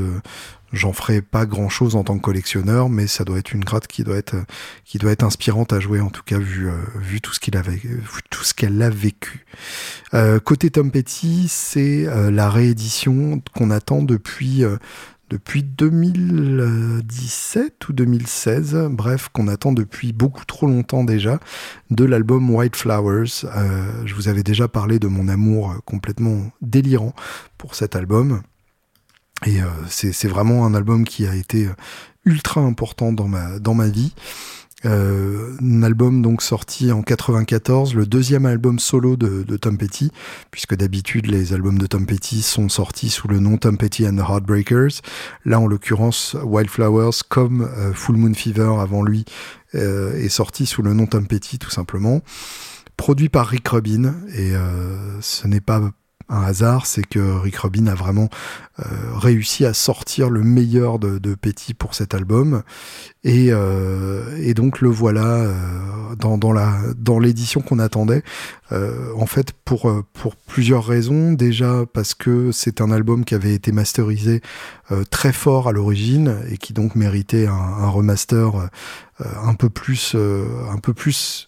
[0.72, 3.86] J'en ferai pas grand chose en tant que collectionneur, mais ça doit être une gratte
[3.86, 4.36] qui doit être,
[4.84, 7.56] qui doit être inspirante à jouer, en tout cas, vu, euh, vu tout ce qu'il
[7.56, 7.80] avait,
[8.28, 9.46] tout ce qu'elle a vécu.
[10.12, 14.62] Euh, côté Tom Petty, c'est euh, la réédition qu'on attend depuis,
[15.30, 21.40] depuis 2017 ou 2016, bref, qu'on attend depuis beaucoup trop longtemps déjà,
[21.90, 23.46] de l'album White Flowers.
[24.04, 27.14] je vous avais déjà parlé de mon amour complètement délirant
[27.56, 28.42] pour cet album.
[29.46, 31.74] Et euh, c'est vraiment un album qui a été euh,
[32.24, 34.14] ultra important dans ma, dans ma vie.
[34.84, 40.12] Euh, un album donc sorti en 94, le deuxième album solo de, de Tom Petty,
[40.50, 44.16] puisque d'habitude les albums de Tom Petty sont sortis sous le nom Tom Petty and
[44.16, 45.00] the Heartbreakers.
[45.44, 49.24] Là, en l'occurrence, Wildflowers, comme Full Moon Fever avant lui,
[49.74, 52.22] est sorti sous le nom Tom Petty tout simplement.
[52.96, 54.52] Produit par Rick Rubin, et
[55.20, 55.92] ce n'est pas
[56.28, 58.28] un hasard, c'est que Rick Rubin a vraiment
[58.80, 58.84] euh,
[59.16, 62.62] réussi à sortir le meilleur de, Petty pour cet album.
[63.24, 65.54] Et, euh, donc le voilà euh,
[66.16, 68.22] dans, l'édition qu'on attendait.
[68.70, 71.32] en fait, pour, pour plusieurs raisons.
[71.32, 74.42] Déjà parce que c'est un album qui avait été masterisé
[75.10, 78.68] très fort à l'origine et qui donc méritait un, un remaster
[79.20, 81.46] un peu plus, un peu plus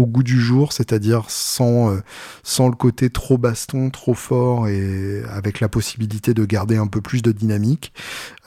[0.00, 2.00] au goût du jour, c'est-à-dire sans, euh,
[2.42, 7.00] sans le côté trop baston, trop fort et avec la possibilité de garder un peu
[7.00, 7.92] plus de dynamique.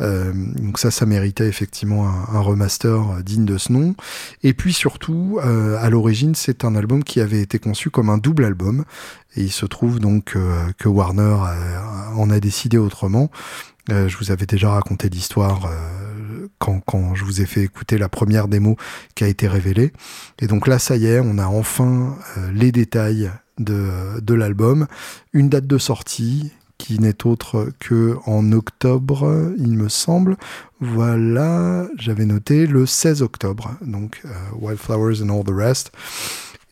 [0.02, 3.96] Euh, donc ça, ça méritait effectivement un, remaster euh, digne de ce nom.
[4.42, 8.46] Et puis surtout, à l'origine, c'est un album qui avait été conçu comme un double
[8.46, 8.84] album.
[9.36, 10.36] Et il se trouve donc
[10.78, 11.38] que Warner
[12.16, 13.30] en a décidé autrement.
[13.90, 15.70] je vous avais déjà raconté l'histoire
[16.64, 18.78] quand, je vous ai fait écouter la première démo
[19.16, 19.92] qui a été révélée.
[20.42, 24.88] Et donc là, ça y est, on a enfin euh, les détails de, de l'album.
[25.34, 30.38] Une date de sortie qui n'est autre que en octobre, il me semble.
[30.80, 33.72] Voilà, j'avais noté le 16 octobre.
[33.82, 35.92] Donc euh, Wildflowers and All the Rest.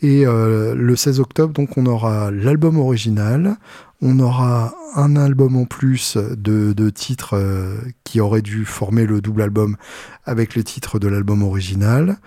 [0.01, 3.57] Et euh, le 16 octobre, donc on aura l'album original,
[4.01, 9.41] on aura un album en plus de, titres euh, qui auraient dû former le double
[9.41, 9.77] album
[10.25, 12.17] avec les titres de l'album original.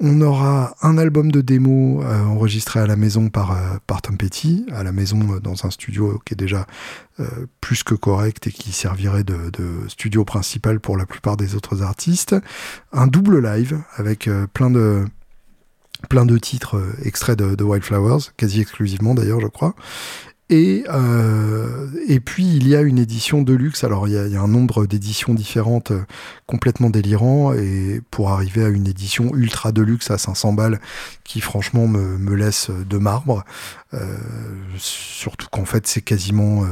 [0.00, 4.64] On aura un album de démo euh, enregistré à la maison par, par Tom Petty,
[4.70, 6.66] à la maison dans un studio qui est déjà
[7.60, 9.50] plus que correct et qui servirait de,
[9.88, 12.36] studio principal pour la plupart des autres artistes.
[12.92, 14.30] Un double live avec
[16.08, 19.74] plein de titres euh, extraits de Wildflowers, quasi exclusivement d'ailleurs, je crois.
[20.50, 23.84] Et, euh, et puis il y a une édition de luxe.
[23.84, 26.04] Alors il y a, un nombre d'éditions différentes euh,
[26.46, 27.52] complètement délirant.
[27.52, 30.80] Et pour arriver à une édition ultra de luxe à 500 balles,
[31.24, 33.44] qui franchement me, me laisse de marbre.
[33.94, 34.16] Euh,
[34.78, 36.64] surtout qu'en fait c'est quasiment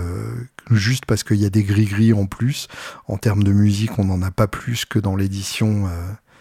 [0.70, 2.68] juste parce qu'il y a des gris-gris en plus.
[3.09, 5.89] En termes de musique, on n'en a pas plus que dans l'édition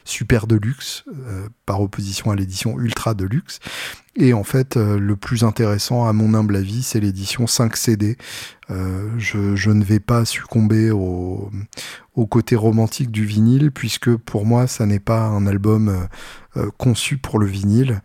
[0.06, 1.04] super de luxe,
[1.66, 3.60] par opposition à l'édition ultra de luxe.
[4.18, 8.18] Et en fait, euh, le plus intéressant, à mon humble avis, c'est l'édition 5 CD.
[8.72, 11.52] Euh, je, ne vais pas succomber au,
[12.30, 17.18] côté romantique du vinyle, puisque pour moi, ça n'est pas un album euh, euh conçu
[17.18, 18.02] pour le vinyle.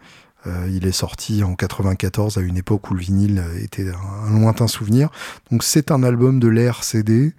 [0.46, 4.66] Euh, il est sorti en 94, à une époque où le vinyle était un, lointain
[4.66, 5.10] souvenir.
[5.50, 7.34] Donc c'est un album de l'ère CD,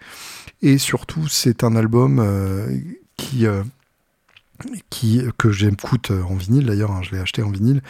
[0.61, 2.25] et surtout, c'est un album
[3.17, 3.47] qui
[4.89, 7.81] qui que j'écoute en vinyle d'ailleurs, hein, je l'ai acheté en vinyle,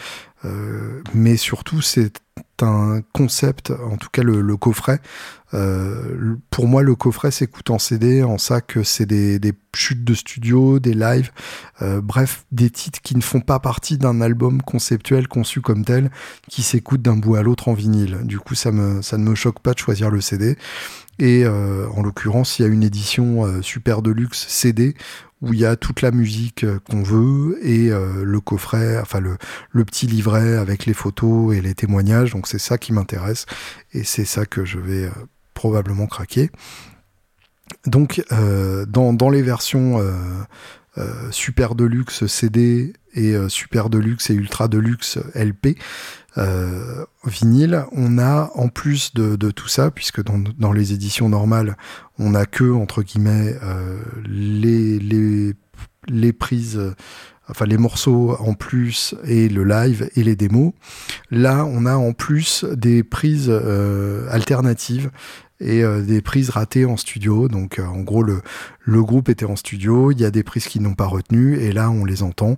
[0.44, 2.20] euh, mais surtout c'est
[2.62, 5.00] un concept, en tout cas le, coffret.
[5.54, 10.14] Euh, pour moi, le coffret s'écoute en CD, en que c'est des, des, chutes de
[10.14, 11.30] studio, des lives,
[11.80, 16.10] euh, bref, des titres qui ne font pas partie d'un album conceptuel conçu comme tel,
[16.48, 18.18] qui s'écoute d'un bout à l'autre en vinyle.
[18.24, 20.56] Du coup, ça, me, ça ne me choque pas de choisir le CD.
[21.18, 24.94] Et euh, en l'occurrence, il y a une édition euh, super deluxe CD
[25.40, 29.36] où il y a toute la musique euh, qu'on veut et le coffret, enfin le,
[29.84, 32.32] petit livret avec les photos et les témoignages.
[32.32, 33.46] Donc c'est ça qui m'intéresse
[33.92, 35.10] et c'est ça que je vais
[35.54, 36.50] probablement craquer.
[37.86, 38.22] Donc
[38.88, 40.00] dans, dans, les versions
[41.30, 45.76] super deluxe CD et super deluxe et ultra deluxe LP,
[46.38, 51.76] euh, vinyle, on a en plus de, tout ça, puisque dans, dans, les éditions normales,
[52.18, 55.52] on a que entre guillemets euh, les, les,
[56.08, 56.80] les prises
[57.48, 60.72] enfin les morceaux en plus et le live et les démos.
[61.30, 65.10] Là, on a en plus des prises euh, alternatives
[65.60, 67.48] et euh, des prises ratées en studio.
[67.48, 68.42] Donc euh, en gros, le,
[68.84, 71.72] le groupe était en studio, il y a des prises qui n'ont pas retenu et
[71.72, 72.56] là on les entend.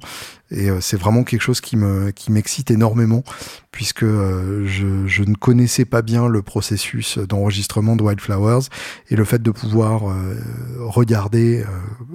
[0.50, 3.24] Et euh, c'est vraiment quelque chose qui me qui m'excite énormément
[3.70, 8.68] puisque euh, je, je, ne connaissais pas bien le processus d'enregistrement de Wildflowers
[9.10, 10.34] et le fait de pouvoir euh,
[10.78, 11.64] regarder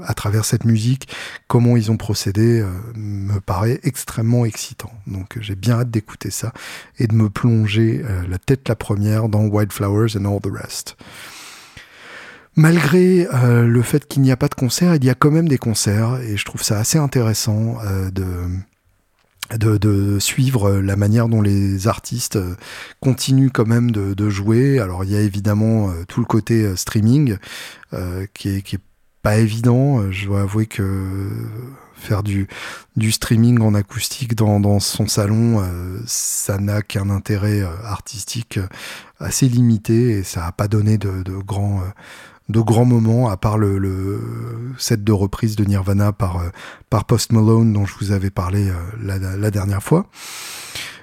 [0.04, 1.10] à travers cette musique
[1.48, 2.64] comment ils ont procédé
[2.96, 4.92] me paraît extrêmement excitant.
[5.06, 6.54] Donc j'ai bien hâte d'écouter ça
[6.98, 10.96] et de me plonger la tête la première dans Wildflowers and All the Rest
[12.60, 15.48] malgré euh, le fait qu'il n'y a pas de concert, il y a quand même
[15.48, 21.88] des concerts et je trouve ça assez intéressant euh, de, suivre la manière dont les
[21.88, 22.56] artistes euh,
[23.00, 24.80] continuent quand même de, jouer.
[24.80, 27.38] Alors il y a évidemment tout le côté streaming
[28.34, 28.80] qui est,
[29.22, 30.12] pas évident.
[30.12, 31.28] Je dois avouer que
[31.96, 32.48] faire du,
[33.12, 35.64] streaming en acoustique dans, dans son salon,
[36.06, 38.60] ça n'a qu'un intérêt artistique
[39.20, 41.82] assez limité et ça n'a pas donné de, de grands
[42.50, 44.20] de grands moments, à part le, le,
[44.78, 46.50] set de reprise de Nirvana par, euh,
[46.90, 50.08] par Post Malone dont je vous avais parlé euh, la, la, dernière fois.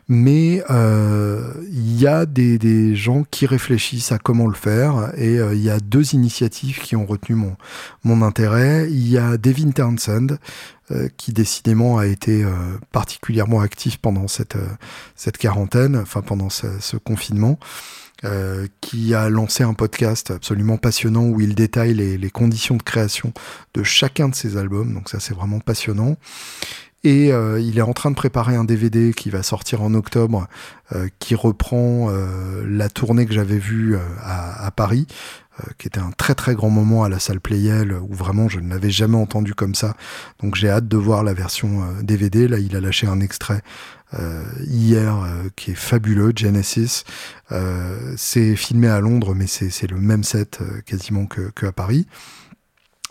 [0.08, 5.34] Mais euh, il y a des, des, gens qui réfléchissent à comment le faire et
[5.34, 7.56] il y a deux initiatives qui ont retenu mon,
[8.04, 8.88] mon intérêt.
[8.88, 10.38] Il y a Devin Townsend
[11.16, 12.46] qui décidément a été
[12.92, 14.56] particulièrement actif pendant cette,
[15.16, 17.58] cette quarantaine, enfin pendant ce, ce confinement.
[18.24, 22.82] Euh, qui a lancé un podcast absolument passionnant où il détaille les, les, conditions de
[22.82, 23.34] création
[23.74, 24.94] de chacun de ses albums.
[24.94, 26.16] Donc ça, c'est vraiment passionnant.
[27.04, 30.48] Et euh, il est en train de préparer un DVD qui va sortir en octobre,
[30.92, 35.06] euh, qui reprend euh, la tournée que j'avais vue à, Paris,
[35.78, 38.68] qui était un très très grand moment à la salle Playel, où vraiment je ne
[38.68, 39.94] l'avais jamais entendu comme ça.
[40.42, 42.48] Donc j'ai hâte de voir la version DVD.
[42.48, 43.62] Là, il a lâché un extrait
[44.66, 47.04] hier qui est fabuleux, Genesis.
[48.16, 52.06] C'est filmé à Londres, mais c'est le même set quasiment que, que à Paris.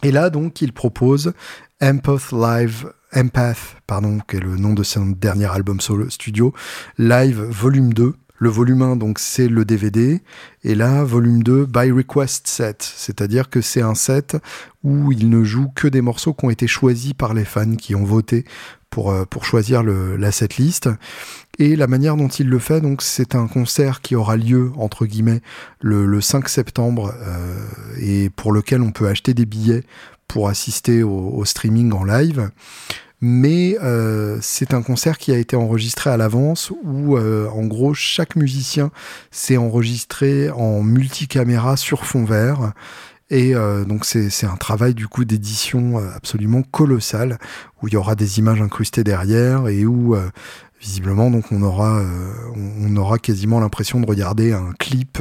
[0.03, 1.33] Et là, donc, il propose
[1.81, 6.53] Empath Live, Empath, pardon, qui est le nom de son dernier album solo studio,
[6.97, 8.13] Live Volume 2.
[8.37, 10.21] Le volume 1, donc, c'est le DVD.
[10.65, 12.83] Et là, volume 2, by request set.
[12.83, 14.35] C'est-à-dire que c'est un set
[14.83, 17.95] où il ne joue que des morceaux qui ont été choisis par les fans qui
[17.95, 18.43] ont voté
[18.89, 20.89] pour, euh, pour choisir la setlist.
[21.59, 25.05] Et la manière dont il le fait, donc, c'est un concert qui aura lieu, entre
[25.05, 25.41] guillemets,
[25.79, 27.65] le, le 5 septembre, euh,
[28.01, 29.85] et pour lequel on peut acheter des billets
[30.27, 32.49] pour assister au streaming en live.
[33.21, 37.93] Mais euh, c'est un concert qui a été enregistré à l'avance, où, euh, en gros,
[37.93, 38.91] chaque musicien
[39.31, 42.73] s'est enregistré en multicaméra sur fond vert.
[43.31, 43.55] Et
[43.87, 47.39] donc c'est un travail du coup d'édition absolument colossal
[47.81, 50.15] où il y aura des images incrustées derrière et où
[50.79, 52.03] visiblement donc on aura
[52.55, 55.17] on aura quasiment l'impression de regarder un clip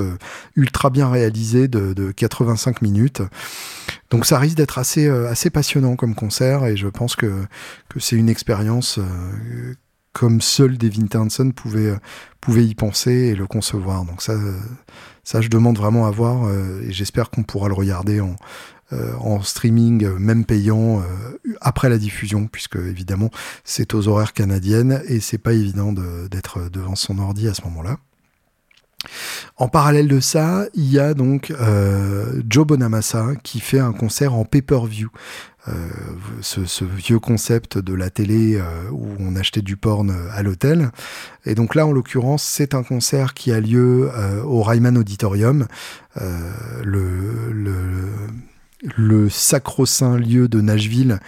[0.55, 3.23] ultra bien réalisé de, de 85 minutes
[4.11, 7.45] donc ça risque d'être assez assez passionnant comme concert et je pense que
[7.89, 9.01] que c'est une expérience
[10.15, 11.97] comme seul Devin Townsend pouvait, euh,
[12.41, 14.07] pouvait y penser et le concevoir.
[14.07, 14.59] Donc ça, euh,
[15.25, 18.37] ça je demande vraiment à voir euh, et j'espère qu'on pourra le regarder en,
[19.19, 21.03] en streaming, même payant,
[21.61, 23.31] après la diffusion, puisque évidemment
[23.65, 27.99] c'est aux horaires canadiennes et c'est pas évident d'être devant son ordi à ce moment-là.
[29.57, 31.53] En parallèle de ça, il y a donc
[32.49, 35.11] Joe Bonamassa qui fait un concert en pay-per-view.
[35.69, 35.73] Euh,
[36.43, 40.91] ce, vieux concept de la télé euh, où on achetait du porn euh, à l'hôtel.
[41.47, 44.11] Et donc là, en l'occurrence, c'est un concert qui a lieu
[44.45, 45.67] au Ryman Auditorium,
[46.83, 47.73] le,
[48.97, 51.19] le sacro-saint lieu de Nashville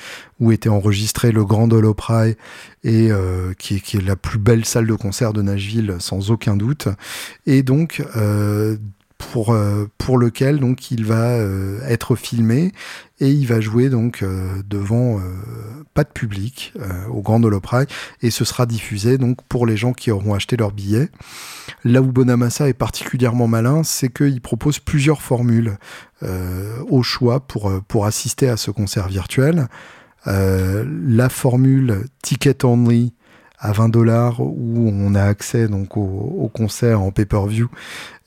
[0.40, 2.36] où était enregistré le Grand Ole Opry
[2.84, 3.11] et
[3.59, 6.88] qui, est, qui, est, la plus belle salle de concert de Nashville sans aucun doute.
[7.46, 8.02] Et donc
[9.19, 12.73] pour euh, pour lequel donc il va euh, être filmé
[13.19, 15.21] et il va jouer donc euh, devant
[15.95, 16.75] pas de public
[17.11, 17.87] au Grand Opry
[18.21, 21.09] et ce sera diffusé donc pour les gens qui auront acheté leur billet.
[21.85, 25.79] Là où Bonamassa est particulièrement malin, c'est qu'il propose plusieurs formules
[26.23, 29.69] au choix pour pour assister à ce concert virtuel.
[30.27, 33.14] la formule ticket only
[33.59, 37.68] à 20 dollars où on a accès donc au, concert en pay-per-view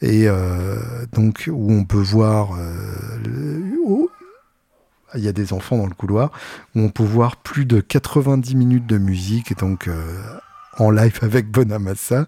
[0.01, 0.77] et euh,
[1.13, 4.07] donc où on peut voir euh,
[5.15, 6.32] il y a des enfants dans le couloir
[6.75, 9.93] où on peut voir plus de 90 minutes de musique donc euh,
[10.77, 12.27] en live avec Bonamassa.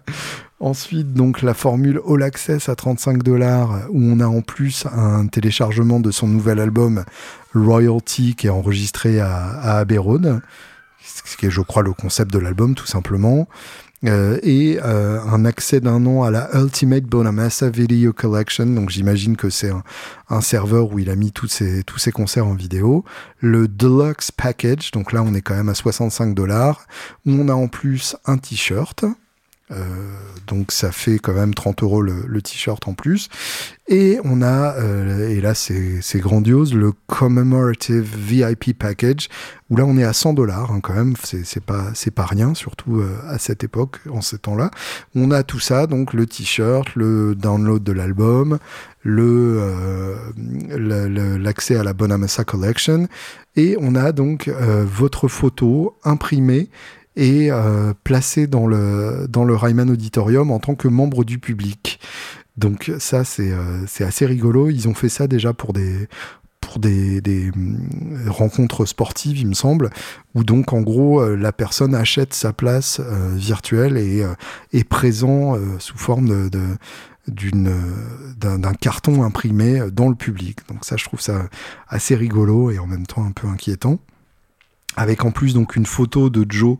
[0.60, 5.26] Ensuite, donc la formule All Access à 35 dollars où on a en plus un
[5.26, 7.04] téléchargement de son nouvel album
[7.54, 9.84] Royalty qui est enregistré à, à
[11.04, 13.48] ce qui est, je crois, le concept de l'album, tout simplement.
[14.04, 18.66] Euh, et euh, un accès d'un an à la Ultimate Bonamassa Video Collection.
[18.66, 19.70] Donc j'imagine que c'est
[20.28, 23.04] un, serveur où il a mis tous ses, tous ses concerts en vidéo.
[23.38, 26.86] Le Deluxe Package, donc là on est quand même à 65 dollars,
[27.26, 29.04] on a en plus un t-shirt,
[30.46, 33.28] donc ça fait quand même 30 euros le, t-shirt en plus.
[33.88, 39.28] Et on a, euh, et là c'est grandiose, le Commemorative VIP Package,
[39.70, 42.98] où là on est à 100 dollars hein, quand même, c'est pas, pas rien, surtout
[42.98, 44.70] euh, à cette époque, en ces temps-là.
[45.14, 48.58] On a tout ça, donc le t-shirt, le download de l'album,
[49.04, 50.16] le
[51.38, 53.08] l'accès à la Bonamassa Collection,
[53.56, 56.68] et on a donc votre photo imprimée
[57.16, 62.00] et euh, placé dans le, dans le Ryman Auditorium en tant que membre du public.
[62.56, 64.68] Donc ça, c'est euh, assez rigolo.
[64.68, 66.08] Ils ont fait ça déjà pour des
[66.60, 69.90] pour des, des mm, rencontres sportives, il me semble,
[70.34, 74.24] où donc en gros euh, la personne achète sa place euh, virtuelle et
[74.72, 76.76] est présent sous forme de,
[77.26, 77.72] d'une
[78.36, 80.60] d'un carton imprimé dans le public.
[80.68, 81.48] Donc ça, je trouve ça
[81.88, 83.98] assez rigolo et en même temps un peu inquiétant
[84.96, 86.76] avec en plus donc une photo de Joe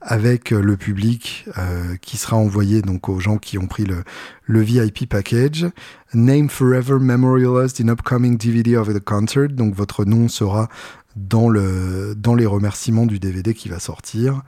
[0.00, 4.02] avec euh, le public euh, qui sera envoyé donc aux gens qui ont pris le,
[4.44, 5.66] le VIP package.
[6.12, 9.48] Name forever memorialized in upcoming DVD of the concert.
[9.48, 10.68] Donc votre nom sera
[11.14, 14.42] dans le dans les remerciements du DVD qui va sortir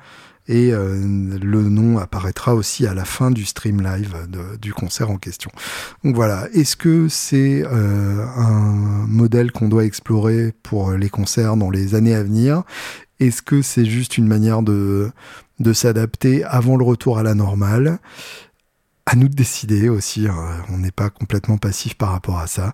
[0.46, 0.94] et euh,
[1.42, 4.14] le nom apparaîtra aussi à la fin du stream live
[4.60, 5.50] du concert en question.
[6.02, 11.70] Donc voilà, est-ce que c'est euh, un modèle qu'on doit explorer pour les concerts dans
[11.70, 12.62] les années à venir?
[13.20, 15.10] Est-ce que c'est juste une manière de,
[15.60, 17.98] de s'adapter avant le retour à la normale?
[19.06, 20.34] À nous de décider aussi, hein.
[20.70, 22.72] on n'est pas complètement passif par rapport à ça.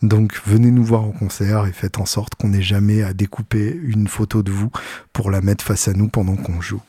[0.00, 3.78] Donc venez nous voir en concert et faites en sorte qu'on n'ait jamais à découper
[3.82, 4.70] une photo de vous
[5.12, 6.80] pour la mettre face à nous pendant qu'on joue.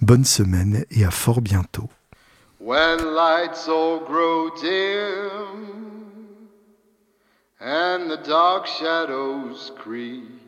[0.00, 1.90] Bonne semaine et à fort bientôt.
[2.58, 6.48] When lights all grow dim
[7.60, 10.40] and the dark shadows creep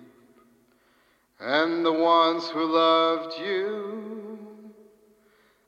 [1.38, 4.72] and the ones who loved you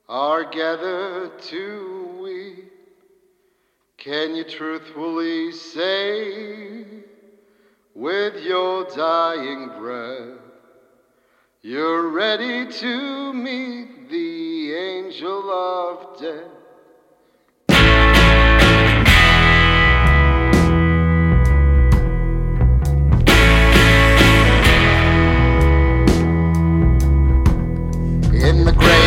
[0.09, 2.71] are gathered to weep,
[3.97, 6.85] can you truthfully say
[7.93, 10.44] with your dying breath?
[11.67, 16.51] You're ready to meet the angel of death.
[28.31, 29.04] In the great